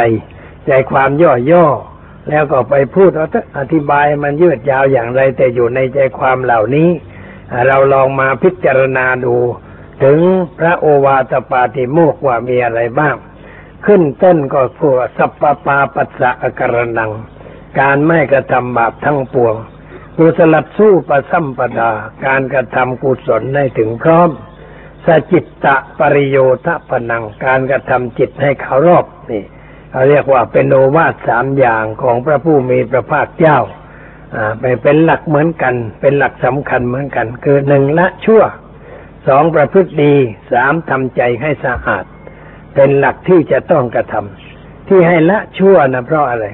[0.65, 1.09] ใจความ
[1.51, 3.11] ย่อๆแล้วก็ไปพูด
[3.57, 6.89] อธิบายมันยืดยาวอย่างไร แต่อยู่ในใจความเหล่านี้
[7.67, 9.35] เราลองมาพิจารณาดู
[10.03, 10.19] ถึง
[10.59, 13.15] พระโอวาทปาติโมกว่ามีอะไรบ้าง
[13.85, 17.11] ขึ้นต้นก็พูดสัพปปาปัสสะอกรนัง
[17.79, 19.55] การไม่กระทำบาปทั้งปวง
[20.17, 21.91] กุศลสู้ประสัมปดา
[22.25, 24.29] การกระทำกุศลให้ถึงพร้อม
[25.05, 29.43] สจิตตะปริโยทะปนังการกระทำจิตให้เขารอบนี่
[29.91, 33.59] เขาเรียกว่าเป็นโอวาทสามอย่างของพระผู้มีพระภาคเจ้า
[34.35, 38.43] อ่าไปเป็นหลักเหมือนกัน เป็นหลักสำคัญเหมือนกัน คือหนึ่งละชั่ว
[39.27, 40.15] สองประพฤติดี
[40.51, 42.05] สามทำใจให้สะอาด
[42.75, 46.45] เป็นหลักที่จะต้องกระทำที่ให้ละชั่วนะเพราะอะไร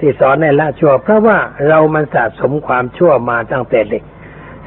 [0.00, 4.02] ที่สอนในละชั่ว เพราะว่าเรามันสะสมความชั่วมาตั้งแต่เด็ก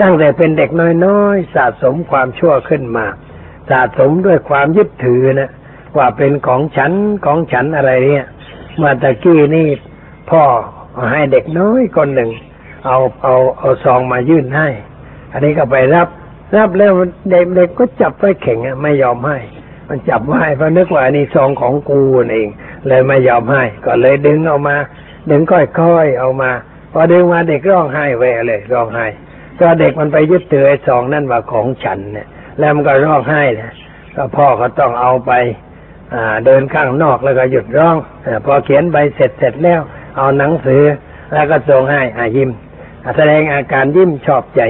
[0.02, 0.70] ตั้งแต่เป็นเด็ก
[1.06, 3.06] น้อยๆสะสมความชั่วขึ้นมา
[3.70, 5.52] สะสมด้วยความยึดถือนะ
[5.98, 6.92] ว่าเป็นของฉัน
[7.26, 8.28] ของฉันอะไรเนี่ย
[8.82, 9.68] มาตะกี้นี่
[10.30, 10.44] พ่อ
[11.12, 12.32] ให้เด็กน้อยคนหนึ่ง
[12.86, 14.68] เอาเอาเอาซองมายื่นให้
[15.32, 16.08] อันนี้ก็ไปรับ
[16.58, 16.94] รับแล้ว
[17.32, 19.38] เด็กเด็กก็จับไว้แข็งอะไม่ยอมให้
[19.90, 22.00] มันจับไว้เพราะนึกว่านี่ซองของกู
[22.32, 22.48] เอง
[22.88, 24.76] เลยไม่ยอมให้ ก็เลยดึงออกมา
[25.30, 26.52] ดึงค่อยๆเอามา
[26.94, 29.06] พอดึงมาเด็กร้องไห้แวเลยร้องไห้
[29.60, 32.28] ก็เด็กมันไปยึดถือไอ้สองนั่นว่าของฉันเนี่ย
[32.60, 33.74] แล้วมันก็ร้องไห้นะ
[34.16, 35.32] ก็พ่อก็ต้องเอาไป
[36.14, 39.82] อ่าเดินข้างนอกแล้วก็หยุดร้องอพอเขียนใบเสร็จเสร็จแล้ว
[40.18, 40.84] เอาหนังสือ
[41.34, 42.50] แล้วก็ส่งให้อายิ้ม
[43.18, 44.62] แสดงอาการยิ้มชอบใจ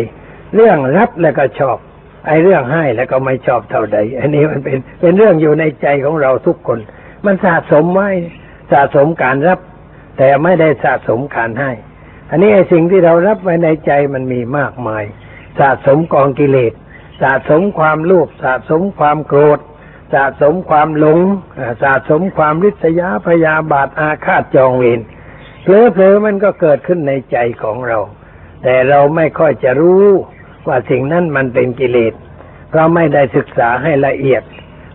[0.55, 1.77] เรื่องรับแล้วก็ชอบ
[2.27, 6.79] ไอ้เรื่องให้แล้วก็ไม่ชอบเท่าใด อันนี้มันเป็นเป็นเรื่องอยู่ในใจของเราทุกคน
[7.25, 8.09] มันสะสมไว้
[8.71, 9.59] สะสมการรับ
[10.17, 11.71] แต่ไม่ได้สะสมการให้
[12.29, 15.03] อันนี้ไอ้สิ่งที่เรารับไว้ในใจมันมีมากมาย
[15.59, 16.73] สะสมกองกิเลส
[17.21, 19.59] สะสมความโลภสะสมความโกรธ
[20.13, 21.19] สะสมความหลง
[21.83, 24.99] สะสมความริษยาพยาบาทอาฆาตจองเวร
[25.63, 27.99] เพลอเพลอมันก็เกิดขึ้นในใจของเรา
[28.63, 30.05] แต่เราไม่ค่อยจะรู้
[30.67, 32.13] ว่าสิ่งนั้นมันเป็นกิเลส
[32.69, 34.43] เพราะไม่ได้ศึกษาให้ละเอียด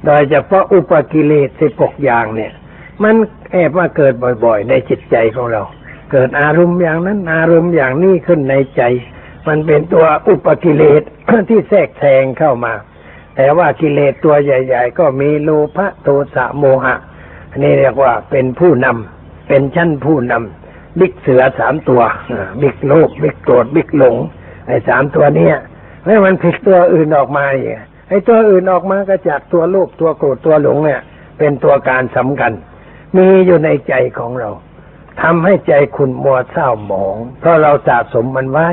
[0.07, 2.53] โดยเฉพาะอุปกิเลสสิบกอย่างเนี่ย
[3.03, 3.15] มัน
[3.53, 4.13] แอบมาเกิด
[4.45, 5.63] บ่อยๆ ในจิตใจของเรา
[6.13, 8.83] เกิดอารมณ์อย่างนั้นอารมณ์อย่างนี้ขึ้นในใจ
[9.49, 11.03] มันเป็นตัวอุปกิเลส
[11.51, 12.75] ที่แทรกแซงเข้ามา
[13.37, 16.95] แต่ว่ากิเลสตัวใหญ่ ๆ ก็มีโลภะโทสะโมหะ
[17.59, 22.03] นนี้เรียกว่าเป็นผู้นำเป็นชั้นผู้นำบิ๊กเสือสามตัว
[22.63, 24.17] บิ๊กโลภบิ๊กโกรธบิ๊กหลง
[24.67, 25.57] ไอ้สามตัวเนี้ย
[26.05, 27.71] แล้วมันผิดตัวอื่นออกมาอีก
[28.09, 31.01] ไอ้ตัวอื่นออกมาก็จากตัวโลภตัวโกรธตัวหลงเนี่ย
[31.39, 32.53] เป็นตัวการสำคัญ
[33.17, 34.51] มีอยู่ในใจของเรา
[35.23, 38.69] ทำให้ใจคุณมัวเศร้าหมอง เพราะเราสะสมมันไว้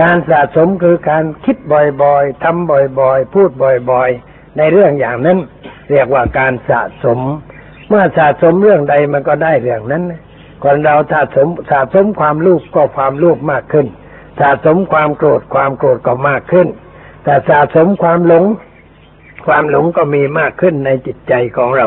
[0.00, 1.56] การสะสมคือการคิด
[2.02, 3.50] บ่อยๆทำบ่อยๆ พูด
[3.90, 5.38] บ่อยๆ ในเรื่องอย่างนั้น
[5.90, 7.18] เรียกว่าการสะสม
[7.88, 10.04] เมื่อสะสมเรื่องใดมันก็ได้เรื่องนั้น
[10.62, 13.86] คนเราสะสมสะสมความลูกก็ความลูกมากขึ้น
[14.40, 16.68] สะสมความโกรธความโกรธก็มากขึ้น
[17.24, 18.44] แต่สะสมความหลง
[19.46, 21.86] ความหลงก็มีมากขึ้นในจิตใจของเรา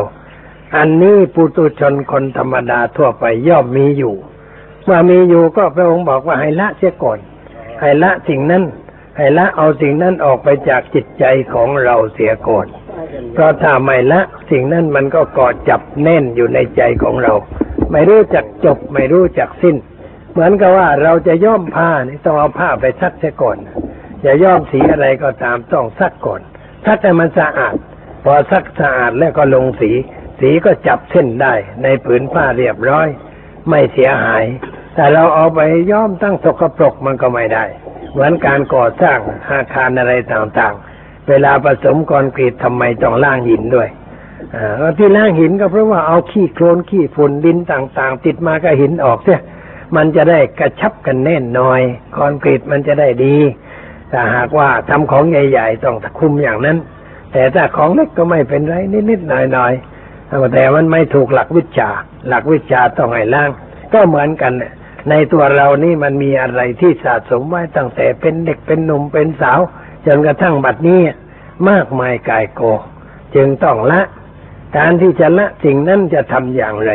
[0.76, 4.16] อันนี้ปุตุชนคนธรรมดาทั่วไปย่อมมีอยู่
[4.84, 7.20] เมื่อมีอยู่ก็พระองค์บอกว่าให้ละเสียก่อน
[7.80, 8.64] ให้ละสิ่งนั้น
[9.18, 12.68] ให้ละเอาสิ่งนั้นออกไปจากจิตใจของเราเสียก่อน
[13.34, 17.34] เพราะถ้าไม่ละสิ่งนั้นมันก็กอดจับแน่นอยู่ในใจของเรา
[17.92, 19.76] ไม่รู้จักจบไม่รู้จักสิ้น
[20.32, 23.58] เหมือนกับว่าเราจะย้อมผ้านี่ต้องเอาผ้าไปซักเสียก่อน
[24.26, 26.42] จะย้อมสีอะไรก็ตามต้องซักก่อน
[26.86, 27.76] ซักให้มันสะอาด
[28.24, 29.92] พอซักสะอาดแล้วก็ลงสี
[30.40, 33.08] สีก็จับเส้นได้ ในผืนผ้าเรียบร้อย
[33.70, 34.44] ไม่เสียหาย
[34.96, 35.60] แต่เราเอาไป
[35.92, 37.66] ย้อมตั้งสกปรกมันก็ไม่ได้
[38.12, 39.20] เหมือนการก่อสร้าง
[39.52, 43.90] อาคารอะไรต่างๆ เวลาผสมคอนกรีตทำไมต้องล่างหินด้วย
[44.56, 49.42] อาที่ล่างหินก็เพราะว่าเอาขี้โคลนขี้ฝุ่นดินต่างๆ ติดมาก็หินออกเนี่ย
[49.96, 51.82] มันจะได้กระชับกันแน่นหน่อย
[52.16, 53.38] คอนกรีตมันจะได้ดี
[54.10, 56.78] แต่หากว่าทำของใหญ่ ๆ ต้องคุมอย่างนั้น
[57.34, 58.76] แต่ถ้าของเล็กก็ไม่เป็นไร
[59.10, 59.89] นิดๆหน่อยๆ
[60.54, 61.90] แต่มันไม่ถูกหลักวิชา
[62.28, 63.50] หลักวิชาต้องให้ล่าง
[63.94, 64.54] ก็เหมือนกัน
[65.10, 69.60] ในตัวเรานี่มันมีอะไรที่สะสมไว้ตั้งแต่เป็นเด็กเป็นหนุ่มเป็นสาว
[70.06, 71.02] จนกระทั่งบัดนี้
[71.70, 72.62] มากมายกายโก
[73.36, 74.02] จึงต้องละ
[74.78, 76.92] การที่จะละสิ่งนั้นจะทำอย่างไร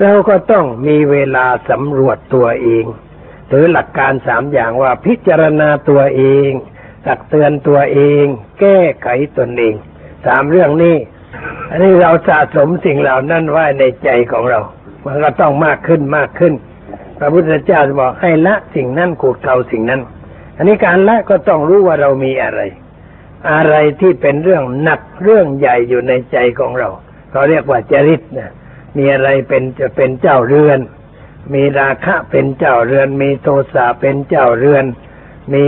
[0.00, 2.84] เราก็ต้องมีเวลาสำรวจตัวเอง
[3.48, 6.50] หรือหลักการสามอย่างว่าพิจารณาตัวเอง
[7.06, 8.24] ตักเตือนตัวเอง
[8.60, 9.74] แก้ไขตนเอง
[10.26, 10.96] สามเรื่องนี้
[11.70, 14.60] อันนี้เราสะสมสิ่งเหล่านั้นไว้ในใจของเรา
[15.04, 16.54] มันก็ต้องมากขึ้นมากขึ้น
[17.18, 20.00] พระพุทธเจ้าบอกให้ละสิ่งนั้นขูดเกลาสิ่งนั้น
[20.56, 22.60] อันนี้การละก็ต้องรู้ว่าเรามีอะไร
[23.52, 26.88] อะไรที่เป็นเรื่องหนักเรื่องใหญ่อยู่ในใจของเรา
[27.30, 28.50] เขาเรียกว่าจริตนะ
[28.96, 30.80] มีอะไรเป็นจะเป็นเจ้าเรือน
[31.54, 34.84] มีราคะเป็นเจ้าเรือน มีโทสะเป็นเจ้าเรือน
[35.54, 35.66] มี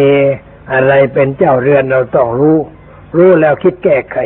[0.72, 2.59] อะไรเป็นเจ้าเรือนเราต้องรู้
[3.16, 4.18] รู้แล้วคิดแก้ไข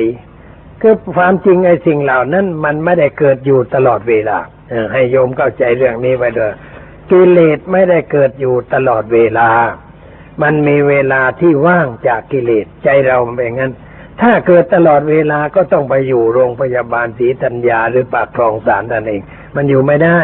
[0.80, 4.38] คือความจริงไอ้สิ่งเหล่านั้น มันไม่ได้เกิดอยู่ตลอดเวลา
[4.92, 6.52] ให้โยมเข้าใจเรื่องนี้ไว้ด้วย
[7.10, 9.48] กิเลสไม่ได้เกิดอยู่ตลอดเวลา
[10.42, 13.72] มันมีเวลาที่ว่างจากกิเลสใจเราเป็นงั้น
[14.20, 19.22] ถ้าเกิดตลอดเวลาก็ต้องไปอยู่โรงพยาบาลศรีธัญญาหรือปากคลองสารนั่นเอง
[19.56, 20.18] มันอยู่ไม่ได้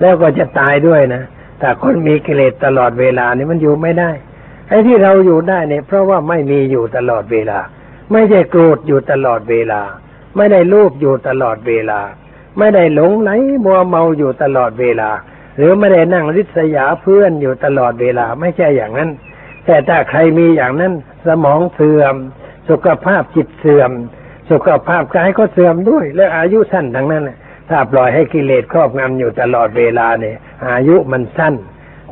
[0.00, 1.22] แล้วก็จะตายด้วยนะ
[1.58, 4.10] แต่คนมีกิเลสตลอดเวลานี่มันอยู่ไม่ได้
[4.68, 7.60] ไอ้ที่เราอยู่ได้เนี่ยเพราะว่าไม่มีอยู่ตลอดเวลา
[8.12, 9.82] ไม่ใช่โกรธอยู่ตลอดเวลา
[10.36, 12.00] ไม่ได้โลภอยู่ตลอดเวลา
[12.58, 13.30] ไม่ได้หลงไหล
[13.64, 15.10] มัวเมาอยู่ตลอดเวลา
[15.56, 19.10] หรือไม่ได้นั่งริษยาเพื่อนอยู่ตลอดเวลา ไม่ใช่อย่างนั้น
[19.66, 20.92] แต่ถ้าใครมีอย่างนั้น
[21.26, 22.14] สมองเสื่อม
[22.68, 23.90] สุขภาพจิตเสื่อม
[24.50, 27.24] สุขภาพกายก็เสื่อมด้วย และอายุสั้นทั้งนั้น
[27.68, 30.36] ถ้าปล่อยให้กิเลสครอบงำอยู่ตลอดเวลาเนี่ย
[30.68, 31.54] อายุมันสั้น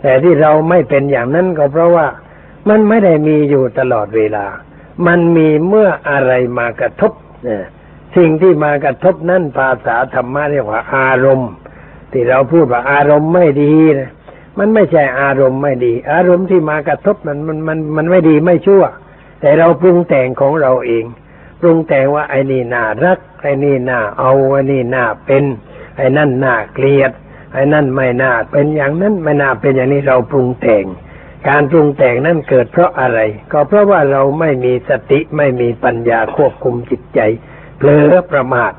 [0.03, 2.07] แต่ที่เราไม่เป็นอย่างนั้นก็เพราะว่า
[2.68, 4.46] มันไม่ได้มีอยู่ตลอดเวลา
[5.07, 7.13] มันมีเมื่ออะไรมากระทบ
[7.45, 7.65] เนี่ย
[8.17, 11.51] สิ่งที่มากระทบนั่นภาษาธรรมะเรียกว่าอารมณ์
[12.13, 14.11] ที่เราพูดว่าอารมณ์ไม่ดีนะ
[14.59, 18.85] มันไม่ใช่อารมณ์ไม่ดี อารมณ์ที่มากระทบมันมันมันมันไม่ดีไม่ชั่ว
[19.41, 21.05] แต่เราปรุงแต่งของเราเอง
[21.61, 25.45] ปรุงแต่งว่าไอ้นี่น่ารักไอ้นี่น่าเอาไอ้นี่น่าเป็น
[25.97, 27.13] ไอ้นั่นน่าเกลียด
[27.53, 30.85] ไอ้นั่นไม่น่าเป็นอย่างนั้นไม่น่าเป็นอย่างนี้เราปรุงแต่ง
[31.48, 33.20] การปรุงแต่งนั่นเกิดเพราะอะไร
[33.53, 37.20] ก็เพราะว่าเราไม่มีสติไม่มีปัญญาควบคุมจิตใจ
[37.79, 38.72] เผลอประมาท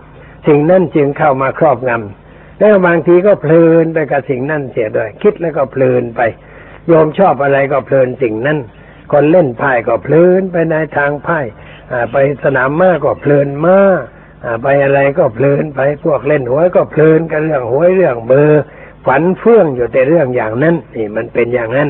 [0.47, 6.21] สิ่งนั้นจึงเข้ามาครอบงำแล้วบางทีก็เพลินไปกับสิ่งนั้นเสียด้วย คิดแล้วก็เพลินไป
[6.87, 8.57] โยมชอบอะไรก็เพลินสิ่งนั้น
[9.11, 11.39] คนเล่นไพ่ก็เพลินไปในทางไพ่
[12.11, 13.79] ไปสนามม้าก็เพลินม้า
[14.63, 18.63] ไปอะไรก็เพลินไปพวกเล่นหวยก็เพลินกันเรื่องหวยเรื่องเบอร์
[19.05, 21.89] ฝันเฟื่องอยู่แต่เรื่องอย่างนั้นนี่มันเป็นอย่างนั้น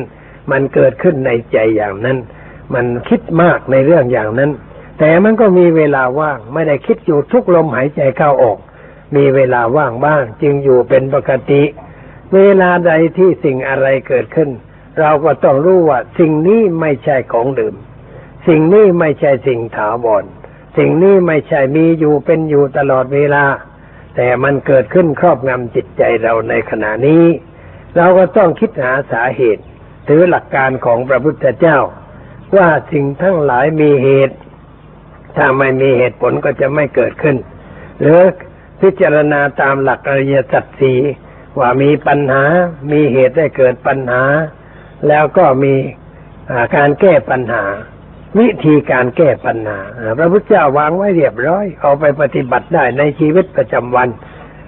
[0.50, 2.18] มันเกิดขึ้นในใจอย่างนั้น
[2.74, 4.50] มันคิดมากในเรื่องอย่างนั้น
[4.98, 8.58] แต่มันก็มีเวลาว่างไม่ได้คิดอยู่ทุกลมหายใจเข้าออก
[9.16, 11.62] มีเวลาว่างบ้าง จึงอยู่เป็นปกติ
[12.34, 14.50] เวลาใดที่สิ่งอะไรเกิดขึ้น
[15.00, 17.74] เราก็ต้องรู้ว่าสิ่งนี้ไม่ใช่ของดื่ม
[18.46, 20.24] สิ่งนี้ไม่ใช่สิ่งถาวร
[20.76, 23.44] สิ่งนี้ไม่ใช่มีอยู่เป็นอยู่ตลอดเวลา
[24.16, 27.24] แต่มันเกิดขึ้นครอบงำจิตใจเราในขณะนี้
[27.96, 29.64] เราก็ต้องคิดหาสาเหตุ
[30.08, 31.78] ถือหลักการของพระพุทธเจ้า
[32.56, 34.36] ว่าสิ่งทั้งหลายมีเหตุ
[35.36, 37.36] ถ้าไม่มีเหตุผลก็จะไม่เกิดขึ้น
[38.00, 38.20] หรือ
[38.80, 40.98] พิจารณาตามหลักอริยสัจสี่
[41.58, 42.44] ว่ามีปัญหา
[42.92, 44.22] มีเหตุได้เกิดปัญหา
[45.08, 45.74] แล้วก็มี
[46.76, 47.64] การแก้ปัญหา
[48.38, 49.80] วิธีการแก้ปัญหา
[50.18, 54.08] พระพุทธเจ้าวางไว้เรียบร้อย เอาไปปฏิบัติได้ในชีวิตประจำวัน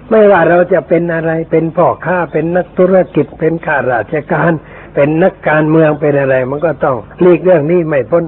[0.09, 4.51] ไม่ว่าเราจะเป็นอะไรเป็นพ่อค้าเป็นนักธุรกิจเป็นข้าราชการ
[4.95, 8.23] เป็นนักการเมืองเป็นอะไร มันก็ต้องลีกเรื่องนี้ไม่พ้น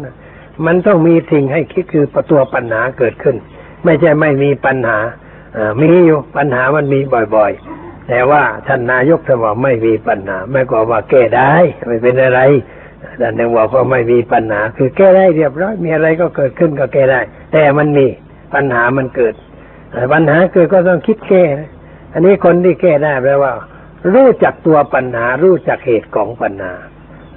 [0.66, 3.36] มันต้องมีสิ่งให้คิดคือประตัวปัญหาเกิดขึ้น
[3.84, 4.98] ไม่ใช่ไม่มีปัญหา
[5.58, 7.00] อมีอยู่ปัญหามันมี
[7.36, 11.54] บ่อยๆ แต่ว่าท่านนายกท่านบอกไม่มีปัญหา ไม่ก็ว่าแก้ได้
[11.88, 12.42] ไม่เป็นอะไร
[13.22, 17.20] ท่านยังบอกว่าไม่มีปัญหา คือแก้ได้เรียบร้อยมีอะไรก็เกิดขึ้นก็แก้ได้
[17.52, 18.06] แต่มันมี
[18.54, 19.34] ปัญหามันเกิด
[20.14, 21.44] ปัญหาเกิดก็ต้องคิดแก้
[22.14, 23.54] อันนี้คนที่แก้ได้แปลว่า
[24.14, 26.74] รู้จักตัวปัญหา รู้จักเหตุของปัญหา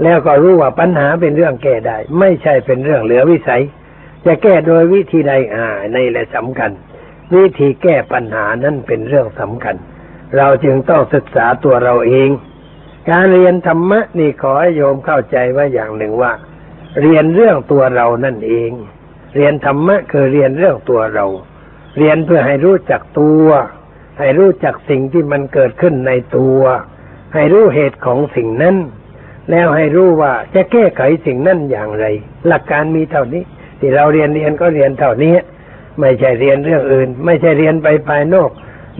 [0.03, 3.63] แล้วก็รู้ว่าปัญหาเป็นเรื่องแก้ได้ ไม่ใช่เป็นเรื่องเหลือวิสัย
[4.27, 6.71] จะแก้โดยวิธีใดอ่าในแหละสำคัญ
[7.35, 9.77] วิธีแก้ปัญหานั้นเป็นเรื่องสำคัญ
[10.37, 12.31] เราจึงต้องศึกษาตัวเราเอง
[13.11, 16.33] การเรียนธรรมะนี่ขอให้โยมเข้าใจว่าอย่างหนึ่งว่า
[17.01, 18.71] เรียนเรื่องตัวเรานั่นเอง
[19.37, 21.27] เรียนธรรมะคือเรียนเรื่องตัวเรา
[21.99, 23.49] เรียนเพื่อให้รู้จักตัว
[24.19, 26.61] ให้รู้จักสิ่งที่มันเกิดขึ้นในตัว
[27.35, 28.77] ให้รู้เหตุของสิ่งนั้น
[29.51, 32.07] แล้วให้รู้ว่าจะแก้ไขสิ่งนั้นอย่างไร
[32.47, 33.43] หลักการมีเท่านี้
[33.81, 35.35] ที่เราเรียนเรียนก็เรียนเท่านี้
[36.01, 38.51] ไม่ใช่เรียนเรื่องอื่น ไม่ใช่เรียนไปภายนอก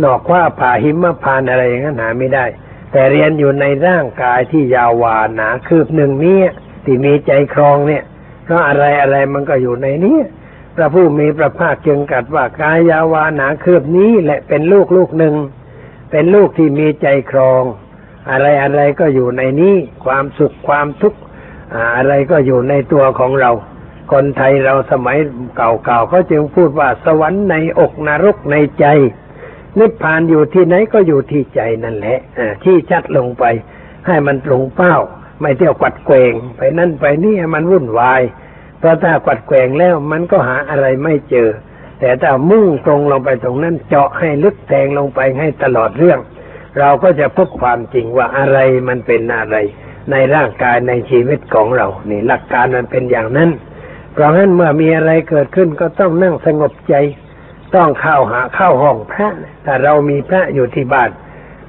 [0.05, 2.45] นอกว่าผ่าหิมะพานอะไรอย่างนั้นหาไม่ได้
[2.93, 6.41] แต่เรียนอยู่ในร่างกายที่ยาววาหนาคืบหนึ่งนี้
[6.85, 8.05] ที่มีใจครองเนี่ย
[8.45, 10.19] เพราะอะไรอะไรมันก็อยู่ในนี้
[10.77, 15.35] พระผู้มีพระภาคจึงกัดว่ากายาวานาคืบนี้แหละเป็นลูกลูกหนึ่ง
[16.11, 17.63] เป็นลูกที่มีใจครอง
[18.31, 21.21] อะไรอะไรก็อยู่ในนี้ความสุขความทุกข์
[21.97, 23.51] อะไรก็อยู่ในตัวของเรา
[24.13, 25.19] คนไทยเราสมัย
[25.57, 28.87] เก่าๆเขาจึงพูดว่าสวรรค์ในอกนรกในใจ
[29.79, 32.19] นิพพานอยู่ที่ไหนก็อยู่ที่ใจนั่นแหละ
[32.65, 33.45] ที่ชัดลงไป
[34.07, 34.97] ให้มันตรงเป้า
[35.41, 38.21] ไม่เที่ยวกัดแกวง ไปนั่นไปนี่มันวุ่นวาย
[38.81, 41.49] เพราะถ้ากัดแกว่งแล้วมันก็หาอะไรไม่เจอ
[42.01, 46.21] แต่ถ้ามุ่งตรงลงไปตรงนั้นเจาะให้ลึกแทงลงไปให้ตลอดเรื่อง
[46.79, 49.57] เราก็จะพบความจริงว่าอะไรมันเป็นอะไร
[50.11, 53.51] ในร่างกายในชีวิตของเรานี่หลักการมันเป็นอย่างนั้น
[54.13, 56.95] เพราะงั้นเมื่อมีอะไรเกิดขึ้นก็ต้องนั่งสงบใจ
[57.75, 59.29] ต้องเข้าหาเข้าห้องพระ
[59.65, 61.11] ถ้าเรามีพระอยู่ที่บ้าน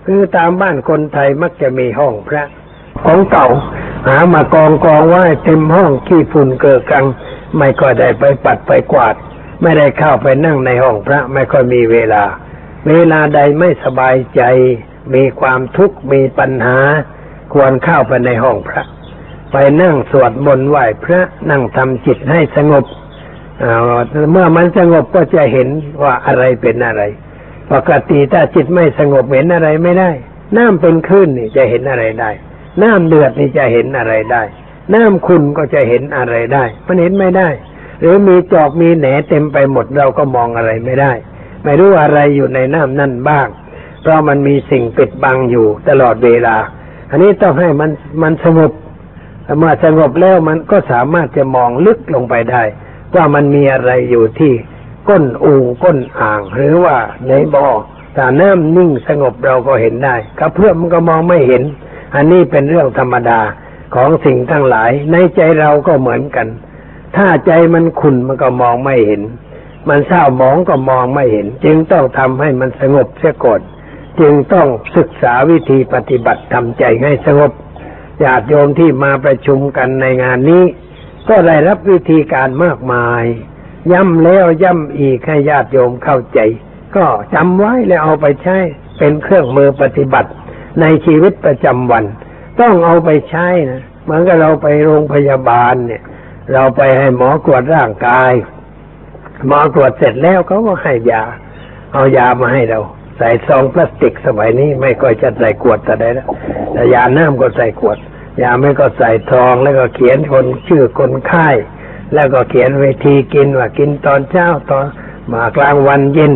[0.06, 2.44] คือตามบ้านคนไทยมักจะมีห้องพระ
[3.00, 3.48] ของเก่า
[4.08, 7.06] หามากองกองไว้เต็มห้องขี้ฝุ่นเกิดกัง
[7.58, 9.16] ไม่ก็ได้ไปปัดไปกวาด
[9.62, 12.24] ไม่ได้เข้าไปนั่งในห้องพระ ไม่ค่อยมีเวลา
[12.88, 14.42] เวลาใดไม่สบายใจ
[15.14, 16.78] มีความทุกข์มีปัญหา
[17.54, 18.84] ควรเข้าไปในห้องพระ
[19.52, 22.86] ไปนั่งสวดมนต์ไหว้พระนั่งทำจิตให้สงบ
[24.32, 25.70] เมื่อมันสงบก็จะเห็น
[26.04, 27.02] ว่าอะไรเป็นอะไร
[27.72, 30.12] ปกติถ้าจิตไม่สงบเห็นอะไรไม่ได้
[30.58, 32.32] น้ำเป็นคลื่นนี่จะเห็นอะไรได้
[32.82, 34.44] น้ำเดือดนี่จะเห็นอะไรได้
[34.94, 37.50] น้ำขุ่นก็จะเห็นอะไรได้ มันเห็นไม่ได้
[38.00, 41.12] หรือมีจอกมีแหนเต็มไปหมดเราก็มองอะไรไม่ได้
[41.64, 43.48] ไม่รู้อะไรอยู่ในน้ำนั่นบ้าง
[44.02, 46.58] เพราะมันมีสิ่งปิดบังอยู่ตลอดเวลา
[47.10, 48.72] อันนี้ต้องให้มันมันสงบ
[49.58, 52.64] เมื่อสงบแล้วมันก็สามารถจะมองลึกลงไปได้
[53.16, 54.54] ว่ามันมีอะไรอยู่ที่
[55.08, 55.54] ก้นอู
[55.84, 57.68] ก้นอ่าง หรือว่าในบ่อ
[58.14, 61.64] แต่น้ำนิ่งสงบเราก็เห็นได้กระเพื่อมมันก็มองไม่เห็น
[62.16, 63.40] อันนี้เป็นเรื่องธรรมดา
[63.96, 66.48] ของสิ่งทั้งหลาย ในใจเราก็เหมือนกัน
[67.16, 69.22] ถ้าใจมันขุ่นมันก็มองไม่เห็น
[69.90, 73.62] มันเศร้าหมองก็มองไม่เห็น จึงต้องทำให้มันสงบเสียก่อน
[74.20, 77.52] จึงต้องศึกษาวิธีปฏิบัติทำใจให้สงบ
[78.24, 80.64] ญาติโยมที่มาประชุมกันในงานนี้
[81.30, 83.24] ก็ได้รับวิธีการมากมาย
[83.92, 86.40] ย้ำแล้วย้ำอีกให้ญาติโยมเข้าใจ
[86.96, 88.58] ก็จำไว้แล้วเอาไปใช้
[88.98, 90.30] เป็นเครื่องมือปฏิบัติ
[90.80, 92.04] ในชีวิตประจำวัน
[92.60, 96.02] ต้องเอาไปใช้นะเหมือนกับเราไปโรงพยาบาลเนี่ย
[96.54, 98.32] เราไปให้หมอกวดร่างกาย
[99.48, 101.24] หมอกวดเสร็จแล้วเขาก็ให้ยา
[101.94, 102.80] เอายามาให้เรา
[103.18, 106.28] ใส่ซองพลาสติกสมัยนี้ไม่ค่อยจะใส่ขวดแต่ใดแล้ว
[106.74, 107.98] แต่ยาน้ำก็ใส่ขวด
[108.42, 111.50] ยาไม่ก็ใส่ทองแล้วก็เขียนคนชื่อคนไข้
[112.14, 114.86] แล้วก็เขียนเวทีกินว่ากินตอนเช้าตอน
[115.32, 116.34] มากลางวันเย็น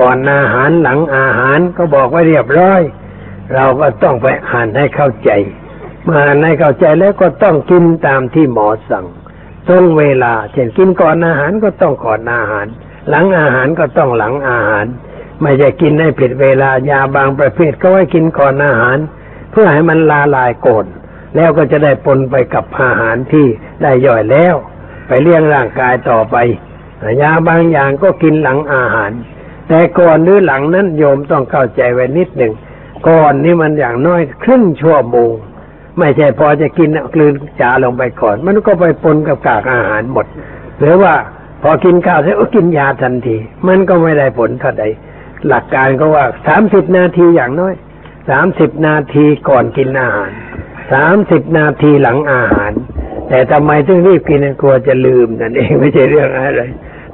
[0.00, 2.80] ก่อนอาหารหลังอาหารก็บอกไว้เรียบร้อย
[3.54, 5.30] เราก็ต้องไปอ่านให้เข้าใจ
[6.04, 9.06] เมื่ออ่านให้เข้าใจแล้วก็ต้องกินตามที่หมอสั่ง
[9.68, 12.66] ตรงเวลา เช่นกินก่อนอาหารก็ต้องก่อนอาหาร
[13.08, 14.86] หลังอาหารก็ต้องหลังอาหาร
[15.42, 18.98] ไม่ใช่กินให้ผิดเวลายาบางประเภทก็ไว้กินก่อนอาหาร
[19.50, 20.86] เพื่อให้มันลาลายโกน
[21.36, 23.46] แล้วก็จะได้ปนไปกับอาหารที่
[23.82, 24.54] ได้ย่อยแล้ว
[25.06, 26.36] ไปเลี้ยงร่างกายต่อไป
[27.22, 29.12] ยาบางอย่างก็กินหลังอาหาร
[29.68, 32.52] แต่ก่อนหรือหลังนั้นโยมต้องเข้าใจไว้นิดหนึ่ง
[33.06, 35.32] ก่อนนี่มันอย่างน้อยครึ่งชั่วโมง
[35.98, 40.26] ไม่ใช่พอจะกินกลืนจาลงไปก่อน มันก็ไปปนกับกากอาหารหมด
[40.78, 41.14] หรือว่า
[41.62, 43.36] พอกินข้าวเสร็จก็กินยาทันที
[43.68, 44.84] มันก็ไม่ได้ผลเท่าใด
[45.48, 47.74] หลักการก็ว่าสามสิบนาทีอย่างน้อย
[48.30, 50.30] สามสิบนาทีก่อนกินอาหาร
[50.92, 52.72] สามสิบนาทีหลังอาหาร
[53.28, 56.62] แต่ทำไมถึงรีบกินกลัวจะลืมนั่นเองไม่ใช่เรื่องอะไร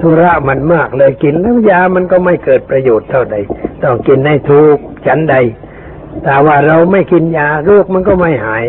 [0.01, 3.37] ธุระมันมากเลยกินแล้วยามันก็ไม่เกิดประโยชน์เท่าใด
[3.83, 5.35] ต้องกินให้ถูกฉันใด
[6.23, 8.65] แต่ว่าเราไม่กินยาโรคมันก็ไม่หาย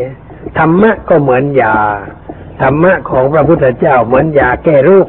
[0.58, 1.78] ธรรมะก็เหมือนยา
[2.62, 5.08] ธรรมะของพระพุทธเจ้าเหมือนยาแก้โรค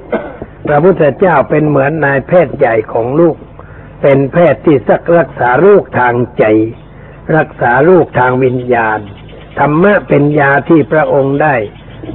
[0.68, 3.36] พระพุทธเจ้าเป็นเหมือนนายแพทย์ใหญ่ของลูก
[4.02, 6.44] เป็นแพทย์ที่สักรักษาโรคทางใจ
[7.36, 8.98] รักษาโรคทางวิญญาณ
[9.58, 11.54] ธรรมะเป็นยาที่พระองค์ได้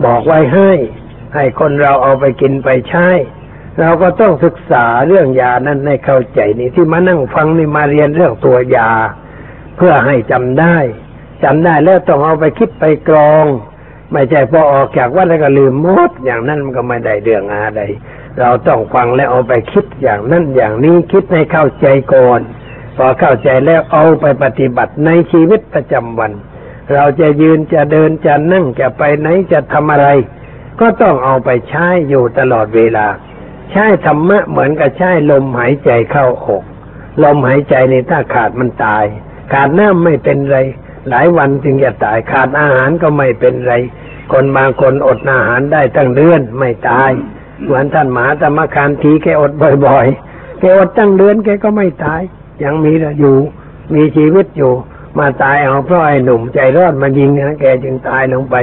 [0.06, 0.72] บอกไว้ให้
[1.36, 3.08] ให้คนเราเอาไปกินไปใช้
[3.80, 8.92] เราก็ต้องศึกษาเรื่องยานั้นให้เข้าใจนี่ที่มานั่งฟังนี่มาเรียนเรื่องตัวยา
[9.82, 10.78] พื่อให้จำได้
[11.44, 13.46] จำได้แล้วต้องเอาไปคิดไปกรอง
[14.12, 17.82] ไม่ใช่พอออกจากวัดแล้วก็ลืมหมดอย่างนั้นมันก็ไม่ได้เรื่องอะไร
[18.40, 22.40] เราต้องฟังแล้วเอาไปคิดอย่างนั้นอย่างนี้คิดให้เข้าใจก่อน
[22.98, 26.32] พอเข้าใจแล้วเอาไปปฏิบัติในชีวิตประจำวัน
[26.94, 30.08] เราจะยืนจะเดินจะนั่งจะไปไหนจะทำอะไร
[30.80, 33.08] ก็ต้องเอาไปใช้อยู่ตลอดเวลา
[33.72, 36.64] ใช้ธรรมะเหมือนกับใช้ลมหายใจเข้าออก
[37.24, 39.06] ลมหายใจในถ้าขาดมันตาย
[39.54, 40.58] ขาดน้ำไม่เป็นไร
[41.10, 43.74] หลายวันจึงจะตายขาดอาหารก็ไม่เป็นไร
[44.32, 47.12] คนบางคนอดอาหารได้ตั้งเดือนไม่ตาย
[47.64, 49.52] เหมือนท่านหมหาธรรมคานทีแกอด
[49.86, 52.22] บ่อยๆแกอดตั้งเดือนแกก็ไม่ตาย
[52.64, 53.38] ยังมีอยู่
[53.94, 54.74] มีชีวิตอยู่
[55.20, 58.56] มาตายเอาเพราะไอ้หนุ่มใจร้อนมายิงนะแกจึงตายลงไป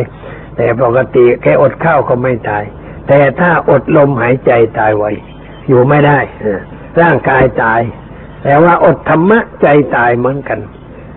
[0.57, 2.65] แต่ปกติแกอดข้าวก็ไม่ตาย
[3.09, 5.05] แต่ถ้าอดลมหายใจตายไว
[5.69, 6.19] อยู่ไม่ได้
[7.01, 7.81] ร่างกายตาย
[8.43, 9.67] แต่ว่าอดธรรมะใจ
[9.97, 10.59] ตายเหมือนกัน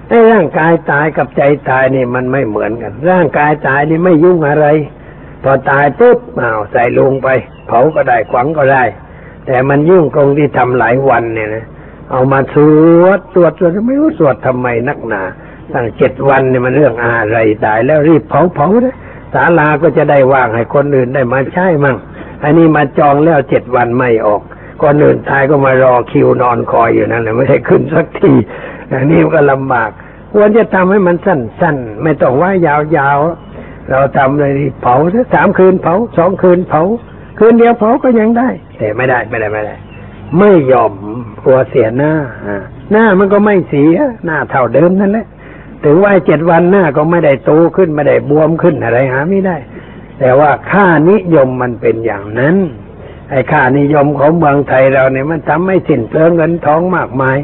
[0.07, 4.67] ไอ้ร่างกายตายกับใจตายนี่มันไม่เหมือนกัน ร่างกายตายนี่ไม่ยุ่งอะไร
[5.43, 7.27] พอตายปุ๊บอ้าวใส่ลงไป
[7.67, 8.83] เผาก็ได้ขวังก็ได้
[9.45, 11.65] แต่มันยุ่งตรงที่ทำหลายวันเนี่ยนะ
[12.11, 12.55] เอามาส
[13.01, 15.21] วดสวดสวดไม่รู้สวดทำไมนักหนา
[15.73, 18.95] ตั้งเจ็ดวันเนี่ยมันเรื่องอะไรตายแล้วรีบเผาเผาเลย
[19.33, 21.97] ศาลาก็จะได้ว่างให้คนอื่นได้มาใช้มั่ง
[22.43, 24.41] อันนี้มาจองแล้วเจ็ดวันไม่ออก
[24.81, 28.33] คนอื่นตายก็มารอคิวนอนคอยอยู่นั่นแหละไม่ได้ขึ้นสักที
[28.93, 29.89] อันนี้มันก็ลำบาก
[30.33, 34.51] ควรจะทำให้มันสั้นๆ ไม่ต้องว่ายาวๆ เราทำเลย
[34.81, 34.95] เผา
[35.33, 36.83] สามคืนเผาสองคืนเผา
[37.39, 39.75] คืนเดียวเผาก็ยังได้ แต่ไม่ได้ไม่ได้ไม่ได้
[40.39, 40.93] ไม่ยอม
[41.43, 42.11] กลัวเสียหน้า
[42.45, 45.25] อ่าหน้ามันก็ไม่เสียหน้าเท่าเดิมนั่นแหละ
[45.83, 49.57] ถึงว่าเจ็ดวันหน้าก็ไม่ได้โตขึ้นไม่ได้บวมขึ้นอะไรหาไม่ได้
[50.19, 52.55] แต่ว่าค่านิยมมันเป็นอย่างนั้น
[53.31, 57.37] ไอ้ค่านิยมของเมืองไทยเราเนี่ยมันทำให้สิ้นเปลืองเงินทองมากมาย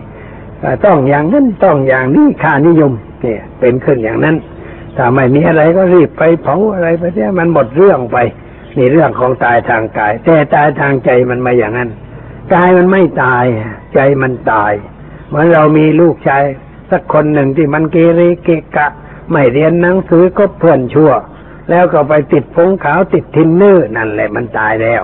[0.85, 4.35] ต้องอย่างนั้นต้องอย่างนี้ค่านิยม เนี่ย เป็นขึ้นอย่างนั้น
[4.97, 8.17] ถ้าไม่มีอะไรก็รีบไปเผาอะไรไปเนี่ยมันหมดเรื่องไป
[8.77, 11.89] นี่เรื่องของตายทางกาย แต่ตายทางใจมันไม่อย่างนั้น
[12.53, 13.45] กายมันไม่ตาย
[13.93, 14.73] ใจมันตาย
[15.27, 16.43] เหมือนเรามีลูกชาย
[16.91, 18.87] สักคนหนึ่งที่มันเกเรเกะกะ
[19.31, 21.11] ไม่เรียนหนังสือก็เพื่อนชั่ว
[21.69, 25.03] แล้วก็ไปติดพงขาวติดทินเนอร์นั่นแหละมันตายแล้ว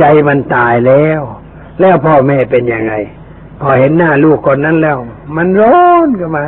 [0.00, 1.20] ใจมันตายแล้ว
[1.80, 2.94] แล้วพ่อแม่เป็นยังไง
[3.60, 4.98] พอเห็นหน้าลูกคนนั้นแล้ว
[5.36, 6.44] มันร้อนขึ้นมา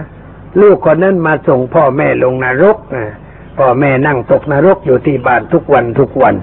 [0.61, 3.05] ลูกคนนั้นมาส่งพ่อแม่ลงนรกนะ
[3.59, 6.35] พ่อแม่นั่งตกนรกอยู่ที่บ้านทุกวันทุกวัน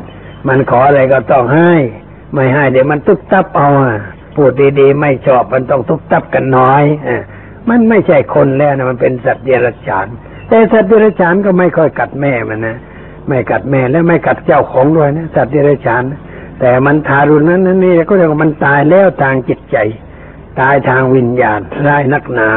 [0.47, 1.73] มันขออะไรก็ต้องให้
[2.33, 3.95] ไม่ให้เดี๋ยวมันทุบตับเอาอะ
[4.35, 7.17] พูดดีๆไม่ชอบมันต้องทุบตับกันน้อยอะ
[7.69, 10.07] มันไม่ใช่คนแล้วนะมันเป็นสัตว์เดรัจฉาน
[10.49, 12.77] แต่สัตว์เดรัจฉานก็ไม่ค่อยกัดแม่มันนะ
[13.27, 16.19] ไม่กัดแม่และไม่กัดเจ้าของด้วยนะสัตว์เดรัจฉานนะ
[16.59, 19.77] แต่มันทารุณนั้นนี่ก็เรียกว่ามันตายแล้วทางจิตใจ
[20.59, 22.51] ตายทางวิญญาณร้ายนักหนา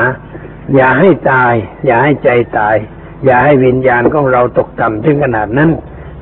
[0.75, 1.55] อย่าให้ตาย
[1.87, 2.77] อย่าให้ใจตาย
[3.25, 5.71] อย่าให้วิญญาณของเราตกต่ำถึงขนาดนั้น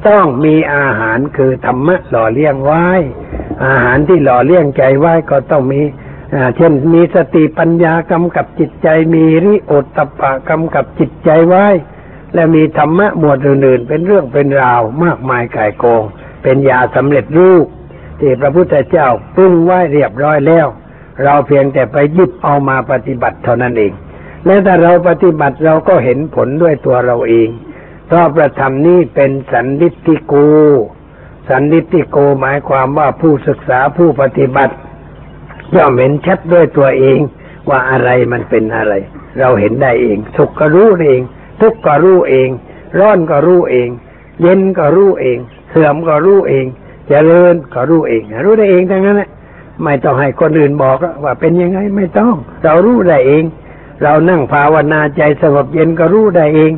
[0.08, 2.86] ต้องมีอาหารคือธรรมะหล่อเลี้ยงไว้
[3.66, 5.80] อาหารที่หล่อเลี้ยงใจไว้ก็ต้องมี
[6.56, 11.66] เช่นมีสติปัญญากำกับจิตใจมีริโอตตปปะกำกับจิตใจไว้
[12.34, 16.04] และมีธรรมะหมวดอื่นๆเป็นเรื่องเป็นราวมากมายก่ายโกง
[16.42, 17.66] เป็นยาสำเร็จรูป
[18.20, 20.66] ที่พระพุทธเจ้าปรุงไว้เรียบร้อยแล้ว
[21.24, 23.92] เราเพียงแต่ไปยิบเอามาปฏิบัติเท่านั้นเอง
[24.44, 27.48] และถ้าเราปฏิบัติเราก็เห็นผลด้วยตัวเราเอง
[28.06, 30.34] เพราะประธรรมนี้เป็นสันนิฏฐิโก
[31.48, 34.74] สันนิฏฐิโกหมายความว่าผู้ศึกษาผู้ปฏิบัติ
[35.74, 37.18] ย่อมเห็นชัดด้วยตัวเอง
[37.68, 38.94] ว่าอะไรมันเป็นอะไร
[39.38, 41.22] เราเห็นได้เอง สุขก็รู้เอง
[41.60, 42.48] ทุกข์ก็รู้เอง
[42.98, 43.88] ร้อนก็รู้เอง
[44.40, 45.38] เย็นก็รู้เอง
[45.70, 49.30] เสื่อมก็รู้เองจเจริญก็รู้เอง รู้ได้เองทั้งนั้นแหละ
[49.84, 53.44] ไม่ต้องให้คนอื่นบอกว่าเป็นยังไงไม่ต้อง เรารู้ได้เอง
[54.02, 56.72] เรานั่งภาวนาใจสงบเย็นก็รู้ได้เอง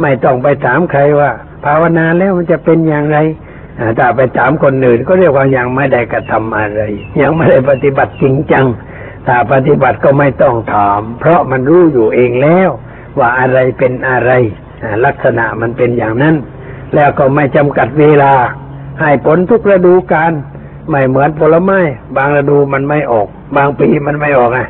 [0.00, 1.30] ไม่ต้องไปถามใครว่า
[1.64, 3.18] ภาวนาแล้วมันจะเป็นอย่างไร
[3.78, 6.80] อ่าถ้าไปถามคนอื่นก็เรียกว่ายังไม่ได้กระทำอะไร
[7.22, 8.66] ยังไม่ได้ปฏิบัติจริงจัง
[9.26, 12.70] ถ้าปฏิบัติก็ไม่ต้องถาม เพราะมันรู้อยู่เองแล้ว
[13.18, 14.30] ว่าอะไรเป็นอะไร
[15.04, 16.34] ลักษณะมันเป็นอย่างนั้น
[16.94, 18.32] แล้วก็ไม่จำกัดเวลา
[19.00, 20.32] ให้ผลทุกฤดูกาล
[20.90, 21.78] ไม่เหมือนผลไม้
[22.16, 24.68] บางฤดูมันไม่ออก บางปีมันไม่ออกอะ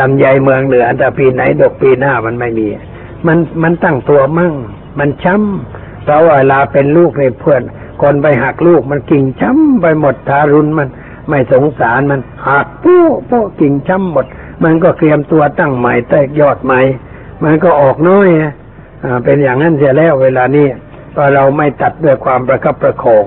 [0.00, 2.66] ลำไยเมืองเหนือแต่ปีไหนดกปีหน้ามันไม่มี
[3.26, 4.52] มันมันตั้งตัวมั่ง
[4.98, 7.62] มันช้ำเพราะเวลาเป็นลูกในเพื่อน
[8.02, 10.88] คนไปหักลูกมันกิ่งช้ำไปหมดทารุณมัน
[11.28, 14.26] ไม่สงสารมันหักปู้ปู้กิ่งช้ำหมด
[14.64, 16.80] มันก็เตรียมตัวตั้งใหม่แตกยอดใหม่
[17.44, 18.28] มันก็ออกน้อย
[19.04, 20.66] อ่าเป็นอย่างนั้นเสียแล้วเวลานี้
[21.16, 23.24] ก็เราไม่ตัดด้วยความประคับประคอง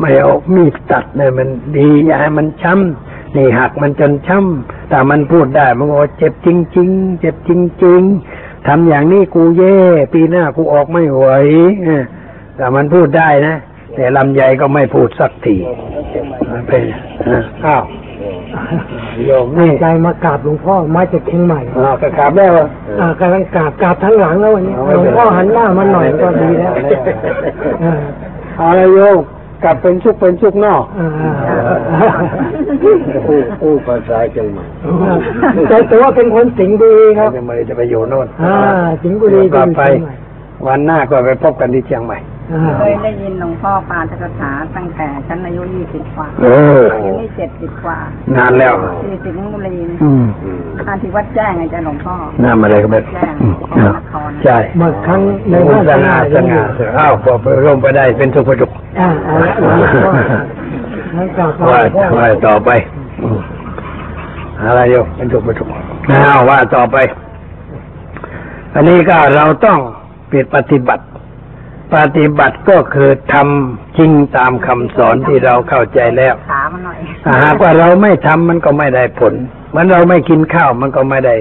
[0.00, 7.50] ไม่เอามีดตัดเนี่ยมันดีอย่าให้มันช้ำนี่หักมันจนช้ำแต่มันพูดได้มันก็ว่าเจ็บจริง ๆ เจ็บจ
[7.84, 8.02] ริง
[8.34, 9.78] ๆทำอย่างนี้กูเย่
[10.14, 11.26] ปีหน้ากูออกไม่ไหว
[11.84, 12.04] เออ
[12.56, 13.56] แต่มันพูดได้นะ
[13.94, 15.56] แต่ลำไยก็ไม่พูดสักที
[16.68, 16.82] เป็น
[17.28, 17.84] อะอ้าว
[19.26, 22.66] โยมตั้นี่งใจมากราบหลวงพ่อมาจากเชียงใหม่อ้าวกระขาบแล้วอะ
[23.00, 26.72] อ่ากำลังกราบกราบทั้งหลังแล้ววันนี้หลวงพ่อหันหน้ามาหน่อยก็ดีแล้ว
[27.84, 27.94] อ่า
[28.56, 29.18] เอาละโยม
[29.64, 31.08] กลับเป็นชุกเป็นชุกนอกอ่า
[33.26, 34.64] ผู้ผู้ภาษาเชียงใหม่
[35.68, 38.54] แต่ตัวเป็นคนสิงห์บุรีครับจะไม่จะไปอยู่โน่นอ่า
[39.02, 40.14] สิงห์บุรีกลับไปเชียงใหม่
[40.66, 42.33] วันหน้าก็ไปพบกันที่เชียงใหม่ออ่า
[42.78, 46.46] เคยได้ยินหลวงพ่อปาฐกถาตั้งแต่ฉันอายุยี่สิบกว่าเอ
[46.80, 47.98] อเดี๋ยวนี้เจ็ดสิบกว่า
[48.36, 48.74] นานแล้ว
[49.04, 50.24] สี่สิบมุรีนี่อืม
[50.86, 52.14] ท่านที่วัดแจ้งไงจ้ะหลวงพ่อ
[52.44, 53.54] น้ำอะไรก็ไม่แจ้งอืม
[53.96, 55.20] นครใช่เมื่อครั้ง
[55.50, 56.62] ในสว่าง่าสง่า
[56.98, 58.70] อ้าวพอไปร่มไปได้เป็นสุภจุก
[59.00, 59.36] อ่าอ่า
[61.14, 61.80] แล้วก็ว่า
[62.18, 62.70] ว่าต่อไป
[63.22, 63.38] อืม
[64.66, 65.68] อะไรโยมเป็นสุภจุก
[66.10, 66.96] อ้าวว่าต่อไป
[68.74, 69.78] อันนี้ก็เราต้อง
[70.28, 71.02] เปลี่ยนปฏิบัติ
[71.94, 79.34] ปฏิบัติก็คือทำจริงตามคำสอนที่เราเข้าใจแล้วขามันหน่อยถ้าหากว่าเราไม่ทำมันก็ไม่ได้ผล
[79.70, 81.36] เหมือนเราไม่กินข้าวมันก็ไม่ได้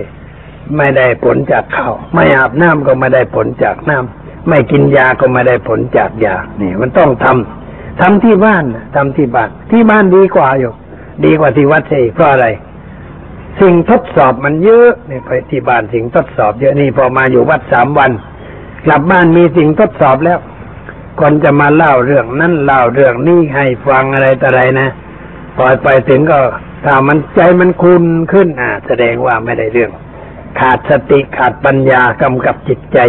[0.78, 10.74] ไม่ได้ผลจากข้าวไม่อาบน้ำก็ไม่ได้ผลจากน้ำไม่กินยาก็ไม่ได้ผลจากยานี่มันต้องทำทำที่บ้านน่ะทำที่บ้าน ที่บ้านดีกว่าอยู่
[11.26, 12.48] ดีกว่าที่วัดเสียเพราะอะไร
[13.62, 18.12] สิ่งทดสอบมันเยอะนี่ไปที่บ้านสิ่งทดสอบเยอะนี่พอมาอยู่วัดสามวัน
[18.86, 20.40] กลับบ้านมีสิ่งทดสอบแล้ว
[21.20, 24.90] คนจะมาเล่าเรื่องนั้นเล่าเรื่องนี้ให้ฟังอะไรต่ออะไรนะ
[25.56, 26.40] พอไปถึงก็
[26.86, 28.04] ถ้ามันใจมันคุณ
[28.34, 29.92] ขึ้นอ่าแสดงว่าไม่ได้เรื่อง
[30.60, 33.00] ขาดสติขาดปัญญากำกับจิตใจ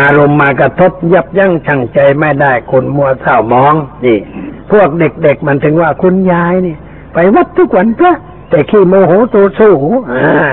[0.00, 4.18] อารมณ์มากระทบยับยั้งชั่งใจไม่ได้คุณมัวเศร้ามองนี่
[4.72, 6.76] พวกเด็กๆมันถึงว่าคุณยายนี่
[7.14, 8.14] ไปวัดทุกวันพระ
[8.50, 9.74] แต่ขี้โมโหตัวสู้
[10.12, 10.52] อ่า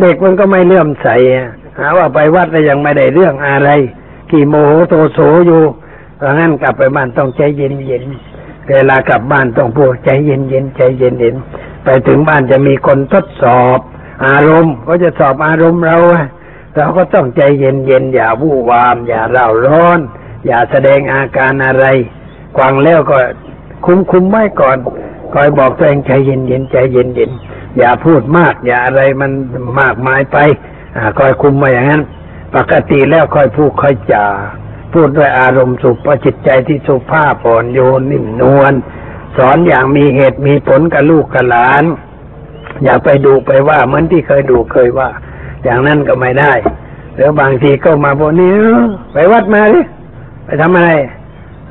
[0.00, 1.48] เด็กมันก็ไม่เลื่อมใสอะ
[1.78, 3.70] หาว่าไปวัดแล้วยังไม่ได้เรื่องอะไร
[4.30, 5.62] กี่โมโหโทโสอยู่
[6.16, 8.04] เพราะงั้นกลับไปบ้านต้องใจเย็นเย็น
[8.68, 11.34] เวลากลับบ้านต้องพูดใจเย็นเย็นใจเย็นเย็น
[11.84, 13.78] ไปถึงบ้านจะมีคนทดสอบ
[14.26, 15.96] อารมณ์ก็จะสอบอารมณ์เรา
[16.74, 19.98] เราก็ต้องใจเย็นเย็นอย่าวู่วาม อย่าเร่าร้อน
[20.46, 21.86] อย่าแสดงอาการอะไร
[22.58, 23.18] ฟังแล้วก็
[23.86, 24.76] คุมคุมไว้ก่อน
[25.32, 27.30] คอยบอกตัวเองใจเย็นเย็นใจเย็นเย็น
[27.78, 29.32] อย่าพูดมาก อย่าอะไรมัน
[29.80, 30.38] มากมายไป
[31.18, 32.02] คอยคุมไว้อย่างนั้น
[32.54, 34.26] ปกติแล้วคอยพูดคอยจา
[34.92, 38.72] พูดด้วยอารมณ์สุภาจิตใจที่สุภาพอ่อนโยนนิ่มนวล
[39.36, 41.84] สอนอย่างมีเหตุมีผลกับลูกกับหลาน
[42.84, 45.08] อย่าไปดูไปว่าเหมือนที่เคยดูเคยว่า
[45.64, 46.52] อย่างนั้นก็ไม่ได้
[47.14, 48.52] หรือบางทีก็มาบอกนี่
[49.12, 49.80] ไปวัดมาดิ
[50.44, 50.90] ไปทำอะไร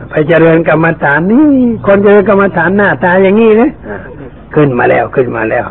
[0.09, 1.47] ไปเจริญกรรมฐานนี่
[1.85, 3.97] คนเจริญกรรมฐานหน้าตาอย่างนี้นะอ่า
[4.55, 5.65] ขึ้นมาแล้วขึ้นมาแล้ว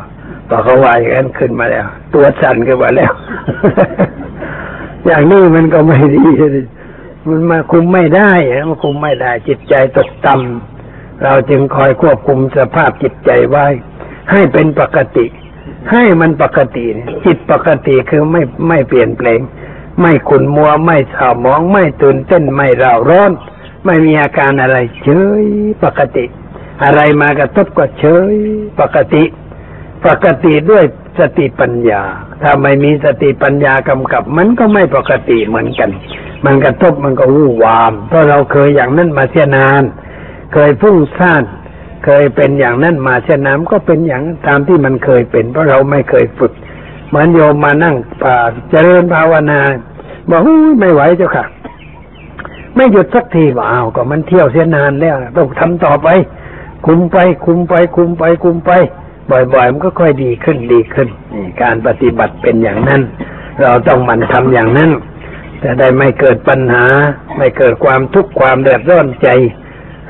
[0.49, 3.13] พอเขาว่าอย่างนั้นขึ้นมาแล้ว ตัวสั่นขึ้นมาแล้ว
[5.07, 6.67] อย่างนี้มันก็ไม่ดีเลย
[7.29, 13.67] มันมาคุมไม่ได้นะมันคุมไม่ได้ จิตใจตกต่ำเราจึงคอยควบคุมสภาพจิตใจไว้
[14.31, 15.27] ให้เป็นปกติ
[15.93, 16.85] ให้มันปกติ
[17.25, 19.41] จิตปกติคือไม่ไม่เปลี่ยนแปลง
[20.01, 23.33] ไม่ขุนมัวไม่เศร้ามอง ไม่ตื่นเต้นไม่เร่าร้อน
[23.85, 25.09] ไม่มีอาการอะไร เฉ
[25.43, 25.45] ย
[25.85, 26.25] ปกติ
[26.85, 28.35] อะไรมากระทบก็เฉย
[28.81, 29.25] ปกติ
[30.07, 30.85] ปกติด้วย
[31.19, 32.03] สติปัญญา
[32.43, 35.91] ถ้าไม่มีสติปัญญากำกับ มันก็ไม่ปกติเหมือนกัน
[36.45, 39.83] มันกระทบมันก็วู่วาม เพราะเราเคยอย่างนั้นมาเสียนาน
[40.53, 41.43] เคยพุ่งซ่าน
[42.05, 46.53] เคยเป็นอย่างนั้นมาเช่นนั้นก็เป็นอย่างตามที่มันเคยเป็น เพราะเราไม่เคยฝึก
[47.09, 48.37] เหมือนโยมมานั่งป่า
[48.71, 49.61] เจริญภาวนา
[50.31, 51.45] บอกอุ๊ยไม่ไหวเจ้าค่ะ
[52.77, 56.09] ไม่หยุดสักทีว่าอ้าวก็มันเที่ยวเสียนานแล้วต้องทำต่อไป
[56.87, 58.71] คุมไป คุมไป คุมไป คุมไป
[59.31, 63.03] บ่อยๆ มันก็ค่อยดีขึ้นดีขึ้นนี่การปฏิบัติเป็นอย่างนั้น
[63.63, 64.91] เราต้องมันทำอย่างนั้น
[65.63, 66.85] จะได้ไม่เกิดปัญหา
[67.37, 69.29] ไม่เกิดความทุกข์ความเดือดร้อนใจ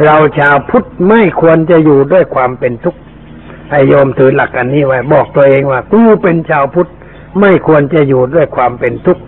[0.05, 3.01] เราชาวพุทธไม่ควรจะอยู่ด้วยความเป็นทุกข์
[3.71, 6.91] ให้โยมถือหลักอันนี้ไว้บอกตัวเองว่ากูเป็นชาวพุทธ
[7.41, 9.23] ไม่ควรจะอยู่ด้วยความเป็นทุกข์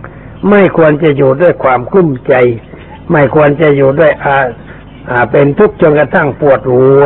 [0.49, 2.33] ไม่ควรจะอยู่ด้วยความกลุ้มใจ
[3.11, 4.37] ไม่ควรจะอยู่ด้วยอา
[5.09, 7.05] อ่าเป็นทุกข์จนกระทั่งปวดหัว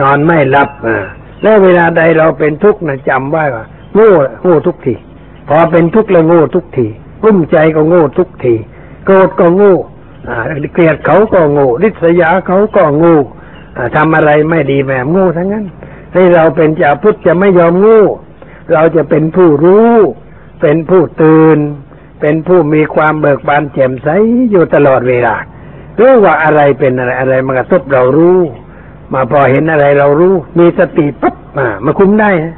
[0.00, 1.04] นอนไม่หลับอ่า
[1.42, 3.64] และเวลาใดเราเป็นทุกข์นะจำไว้ว่า
[3.94, 4.10] โง่
[4.42, 4.94] โง่ทุกที
[5.48, 6.86] พอเป็นทุกข์แล้วโง่ทุกที
[7.22, 8.54] กลุ้มใจก็โง่ทุกที
[9.04, 9.74] โกรธก็โง่
[10.74, 13.18] เกลียดเขาก็โง่ริษยาเขาก็โง่
[13.76, 15.64] อ่าทำอะไรไม่ดีแหมโง่ทั้งนั้น
[16.14, 18.02] ให้เราเป็นชาพุทธจะไม่ยอมโง่
[18.72, 19.92] เราจะเป็นผู้รู้
[20.60, 21.58] เป็นผู้ตื่น
[22.20, 24.08] เป็นผู้มีความเบิกบานแจ่มใส
[24.50, 25.34] อยู่ตลอดเวลา
[25.98, 28.38] รู้ว่าอะไรเป็นอะไรอะไรมากระทบเรารู้
[29.12, 32.54] มาพอเห็นอะไรเรารู้ มีสติปั๊บมามาคุมได้นะ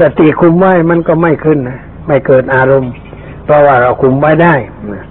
[0.00, 2.92] สติคุมไว้มันก็ไม่ขึ้นนะไม่เกิดอารมณ์
[3.44, 4.54] เพราะว่าเราคุมไว้ได้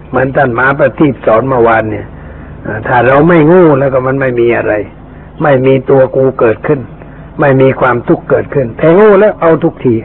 [0.09, 2.05] เหมือนท่านหมาประทีปสอนเมื่อวานเนี่ย
[2.87, 4.73] ถ้าเราไม่งูแล้วก็มันไม่มีอะไร
[5.43, 6.79] ไม่มีตัวกูเกิดขึ้น
[7.39, 9.95] ไม่มีความทุกข์เกิดขึ้นแต่งูแล้วเอาทุกที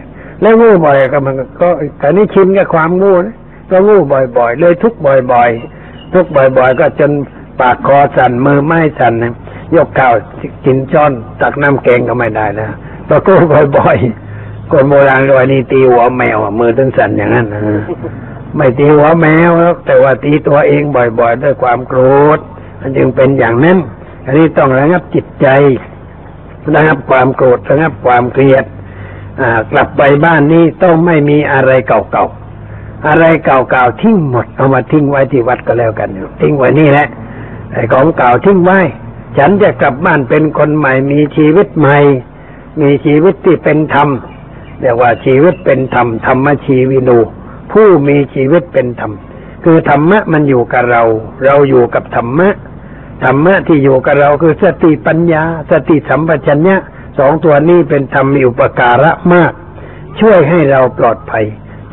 [0.40, 1.68] แล้วงูบ่อยก็มันก็
[1.98, 3.36] แต่นี่ชินกับความงูนะ
[3.70, 5.50] ก็งูบ่อยๆเลยทุกบ่อย
[5.82, 7.10] ๆ ทุกบ่อย ๆ ก็จน
[7.60, 9.34] ปากคอสั่นมือไม้สั่นนะ
[9.76, 10.14] ยกข้าว
[10.64, 12.68] กินช้อนตักน้ำแกงก็ไม่ได้นะ
[13.06, 13.38] เพราะกู้
[13.76, 17.62] บ่อยๆคนโบราณก็ว่านี่ตีหัวแมวมือถึงสั่นอย่างนั้นนะ
[18.56, 19.50] ไม่ตีหัวแมว
[19.86, 22.00] แต่ว่าตีตัวเองบ่อยๆ ด้วยความโกร
[22.36, 22.38] ธ
[22.80, 23.78] มันจึงเป็นอย่างนั้น
[24.26, 25.46] อันนี้ต้องระงับจิตใจ
[26.74, 28.64] ระงับความโกรธระงับความเกลียด
[29.72, 36.08] กลับไปบ้านนี้ต้องไม่มีอะไรเก่าๆอะไรเก่าๆทิ้งหมดเอามาทิ้งไว้ที่วัดก็แล้วกัน
[36.40, 37.06] ทิ้งไว้นี่แหละ
[37.72, 38.80] ไอ้ของเก่าทิ้งไว้
[39.38, 41.98] ฉันจะกลับบ้านเป็นคนใหม่ มีชีวิตใหม่
[42.80, 44.08] มีชีวิตที่เป็นธรรม
[44.80, 47.18] เรียกว่าชีวิตเป็นธรรมธรรมชีวินู
[47.72, 49.12] ผู้มีชีวิตเป็นธรรม
[49.64, 51.02] คือธรรมะมันอยู่กับเรา
[51.44, 52.48] เราอยู่กับธรรมะ
[53.24, 56.76] ธรรมะที่อยู่กับเราคือสติปัญญา สติสัมปชัญญะ
[57.18, 59.52] สองตัวนี้เป็นธรรมมีอุปการะมาก
[60.20, 61.44] ช่วยให้เราปลอดภัย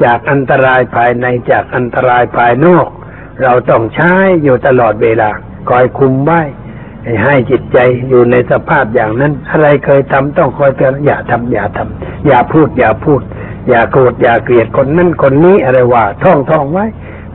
[0.03, 2.87] จากอันตรายภายในจากอันตรายภายนอก
[3.43, 4.13] เราต้องใช้
[4.43, 5.29] อยู่ตลอดเวลา
[5.69, 6.41] คอยคุมไว้
[7.23, 7.77] ให้จิตใจ
[8.09, 13.21] อยู่ในสภาพอย่างนั้น อะไรเคยทำต้องคอยเตือนอย่าทำอย่าทำอย่าพูดอย่าพูด
[13.69, 16.85] อย่าโกรธอย่าเกลียดคนนั้นคนนี้อะไรว่าท่องท่องไว้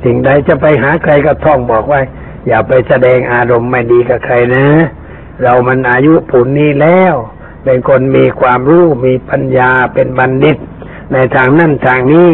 [0.04, 2.00] สิ่งใดจะไปหาใครก็ท่องบอกไว้
[2.48, 4.66] อย่าไปแสดงอารมณ์ไม่ดีกับใครนะ
[5.42, 7.14] เรามันอายุผุนนี้แล้ว
[7.64, 10.56] เป็นคนมีความรู้มีปัญญาเป็นบัณฑิต
[11.12, 12.28] ในทางนั่นทางนี้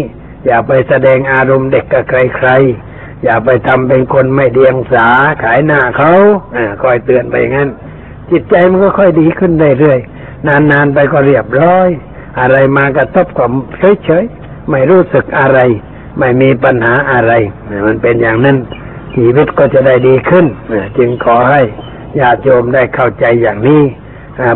[0.46, 2.89] อย่าไปแสดงอารมณ์เด็กกับใครๆ
[3.24, 5.06] อย่าไปทำเป็นคนไม่เดียงสา
[5.42, 6.12] ขายหน้าเขา
[6.56, 7.68] อคอยเตือนไปงั้น
[8.30, 11.88] จิตใจมันก็ค่อยดีขึ้นเรื่อยๆนานๆไปก็เรียบร้อย
[12.40, 13.44] อะไรมากระทบก็
[14.04, 15.58] เฉยๆไม่รู้สึกอะไร
[16.18, 17.32] ไม่มีปัญหาอะไร
[17.86, 18.56] มันเป็นอย่างนั้น
[19.14, 20.46] ชีวิตก็จะได้ดีขึ้น
[20.98, 21.62] จึงขอให้
[22.20, 23.82] ญาติโยมได้เข้าใจอย่างนี้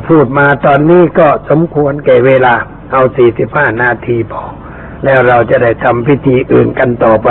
[0.08, 2.54] พูดมาตอนนี้ก็สมควรแก่เวลา
[2.92, 4.42] เอาสี่สิบห้านาทีพอ
[5.04, 7.28] แล้วเราจะได้ทำพิธีอื่นกันต่อไป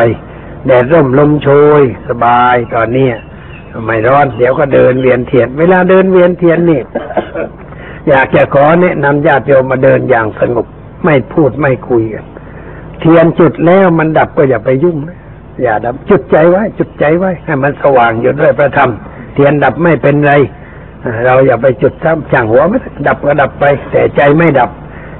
[0.65, 1.49] แดดร่มลมโช
[1.79, 3.09] ย สบายตอนเนี้
[3.85, 6.81] ไม่ร้อนเดี๋ยวก็เดินเวียนเทียน เวลาเดินเวียนเทียนนี่
[8.09, 10.65] อยากจะขอแนะนำญาติโยมมาเดินอย่างสงบ
[11.05, 12.25] ไม่พูดไม่คุยกัน
[12.99, 15.19] เทียนจุดแล้วมันดับก็อย่าไปยุ่งนะ
[15.61, 18.91] อย่าดับจุดใจไว้ จุดใจไว้ ให้มันสว่างอยู่ด้วยพระธรรม
[19.33, 20.33] เทียนดับไม่เป็นไร
[21.25, 24.69] เราอย่าไปจุดซ้ำช่างหัวมันดับก็ดับไป แต่ใจไม่ดับ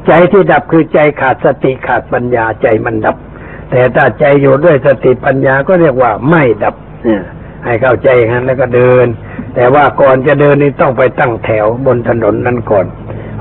[0.07, 3.17] ใจที่ดับคือใจขาดสติขาดปัญญาใจมันดับ
[3.73, 7.21] แต่ถ้าใจอยู่ด้วยสติปัญญาก็เรียกว่าไม่ดับเนี่ย
[7.65, 9.07] ให้เข้าใจงั้นแล้วก็เดิน
[9.55, 12.85] แต่ว่าก่อนจะเดินนี่ต้องไปตั้งแถวบนถนนนั้นก่อน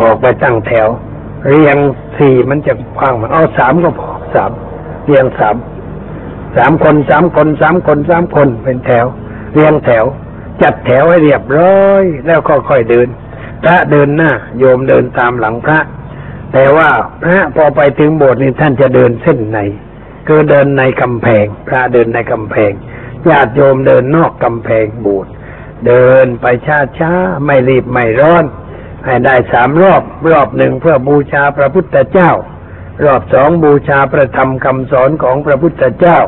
[0.02, 0.88] ออกไปตั้งแถว
[1.48, 1.76] เรียง
[2.18, 4.50] สี่มันจะพังมันเอาสามก็พอสาม
[5.04, 5.56] เรียงสาม
[6.56, 9.06] สามคนสามคนสามคนสามคนเป็นแถว
[9.52, 10.04] เรียงแถว
[10.62, 13.08] จัดแถวให้เรียบร้อย แล้วก็ค่อยเดิน
[13.62, 15.78] พระเดินหน้า โยมเดินตามหลังพระ
[16.52, 16.88] แต่ว่า
[17.22, 19.58] พระพอไปถึงโบสถ์นี่ท่านจะเดินเส้นใน
[20.26, 22.72] คือเดินในกำแพง พระเดินในกำแพง
[23.28, 25.32] ญาติโยมเดินนอกกำแพงบสถ์
[25.86, 26.46] เดินไป
[26.98, 28.44] ช้าๆไม่รีบไม่ร้อน
[29.04, 32.30] ให้ได้สามรอบรอบหนึ่งเพื่อบูชาพระพุทธเจ้า
[33.04, 36.18] รอบสองบูชาพระธรรมคำสอนของพระพุทธเจ้า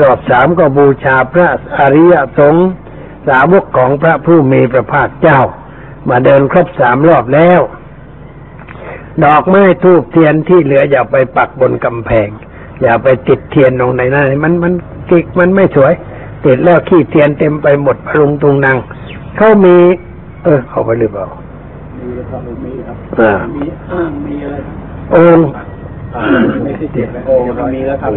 [0.00, 2.68] รอบสามก็บูชาพระอริยสงฆ์
[3.28, 5.40] สาวกของพระผู้มีพระภาคเจ้า
[6.08, 7.60] มาเดินครบสามรอบแล้ว
[9.24, 12.28] ดอกไม้ทูบเทียนที่เหลืออย่าไปปักบนกำแพง
[12.82, 14.72] อย่าไปติดเทียนตรงไหนนั่นมันมัน
[15.10, 15.92] กิกมันไม่สวย
[16.44, 18.76] ติดแล้วขี้เทียนเต็มไปหมดพรุงตุงนาง
[19.36, 19.76] เขามี
[20.44, 21.26] เออเขาไปหรือเปล่า
[23.20, 23.32] อ่า
[25.14, 25.46] องค์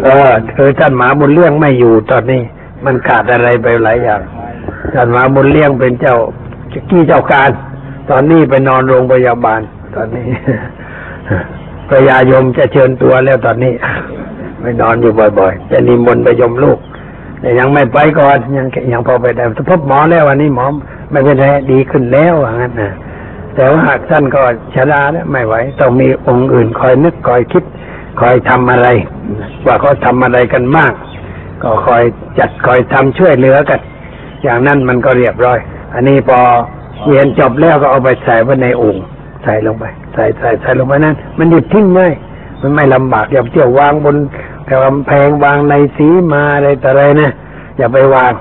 [0.06, 2.42] เออคือท่านหมาบุญเลี้ยงไม่อยู่ตอนนี้
[2.86, 4.22] มันขาดอะไรไปหลายอย่าง
[4.94, 6.18] ท่านหมาบุญเลี้ยงเป็นเจ้า
[6.90, 7.52] กี้เจ้าการ
[8.10, 9.62] ตอนนี้ไปนอนโรงพยาบาล
[9.96, 10.28] ตอนนี้
[11.88, 13.74] พระยายมจะเชิญตัวแล้วตอนนี้
[14.62, 16.80] ไปนอนอยู่บ่อยๆจะนิมนต์ไปยมลูก
[17.42, 20.66] แต่ยังไม่ไปก่อนยังยังพอไปได้พบหมอแล้ววันนี้หมอ
[21.12, 22.92] ไม่เป็นไรดีขึ้นแล้วว่างั้นนะ
[23.56, 24.42] แต่ว่าหากท่านก็
[24.74, 27.64] ชราแล้วไม่ไหวต้องมีองค์อื่นคอยนึกคอยคิด
[28.22, 28.88] คอยทำอะไร
[29.66, 30.92] ว่าเขาทำอะไรกันบ้าง
[31.64, 32.04] ก็คอย
[32.40, 33.80] จัดคอยทำช่วยเหลือกัน
[34.44, 35.60] อย่างนั้นมันก็เรียบร้อย
[35.94, 36.40] อันนี้พอ
[37.08, 38.98] เรียนจบแล้วก็เอาไปใส่ไว้ในโอ่ง
[39.44, 42.14] ใส่ลงไป ใส่ใส่ใส่ลงไปนั้น มันหยุดทิ้งง่าย
[42.62, 44.18] มันไม่ลำบากอย่าเที่ยววางบน
[44.70, 47.32] กำแพงวางในสีมาอะไรแต่อะไรนะ
[47.78, 48.34] อย่าไปวาง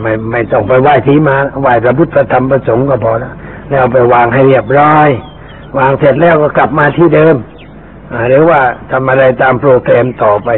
[0.00, 3.32] ไม่ไม่ต้องไปไหว้สีมาไหว้พระพุทธธรรมประสงค์ก็พอแล้ว
[3.68, 5.08] แล้วไปวางให้เรียบร้อย
[5.78, 7.36] วางเสร็จแล้วก็กลับมาที่เดิม
[8.28, 8.60] หรือว่า
[8.90, 10.48] ทำอะไรตามโปรแกรมต่อไป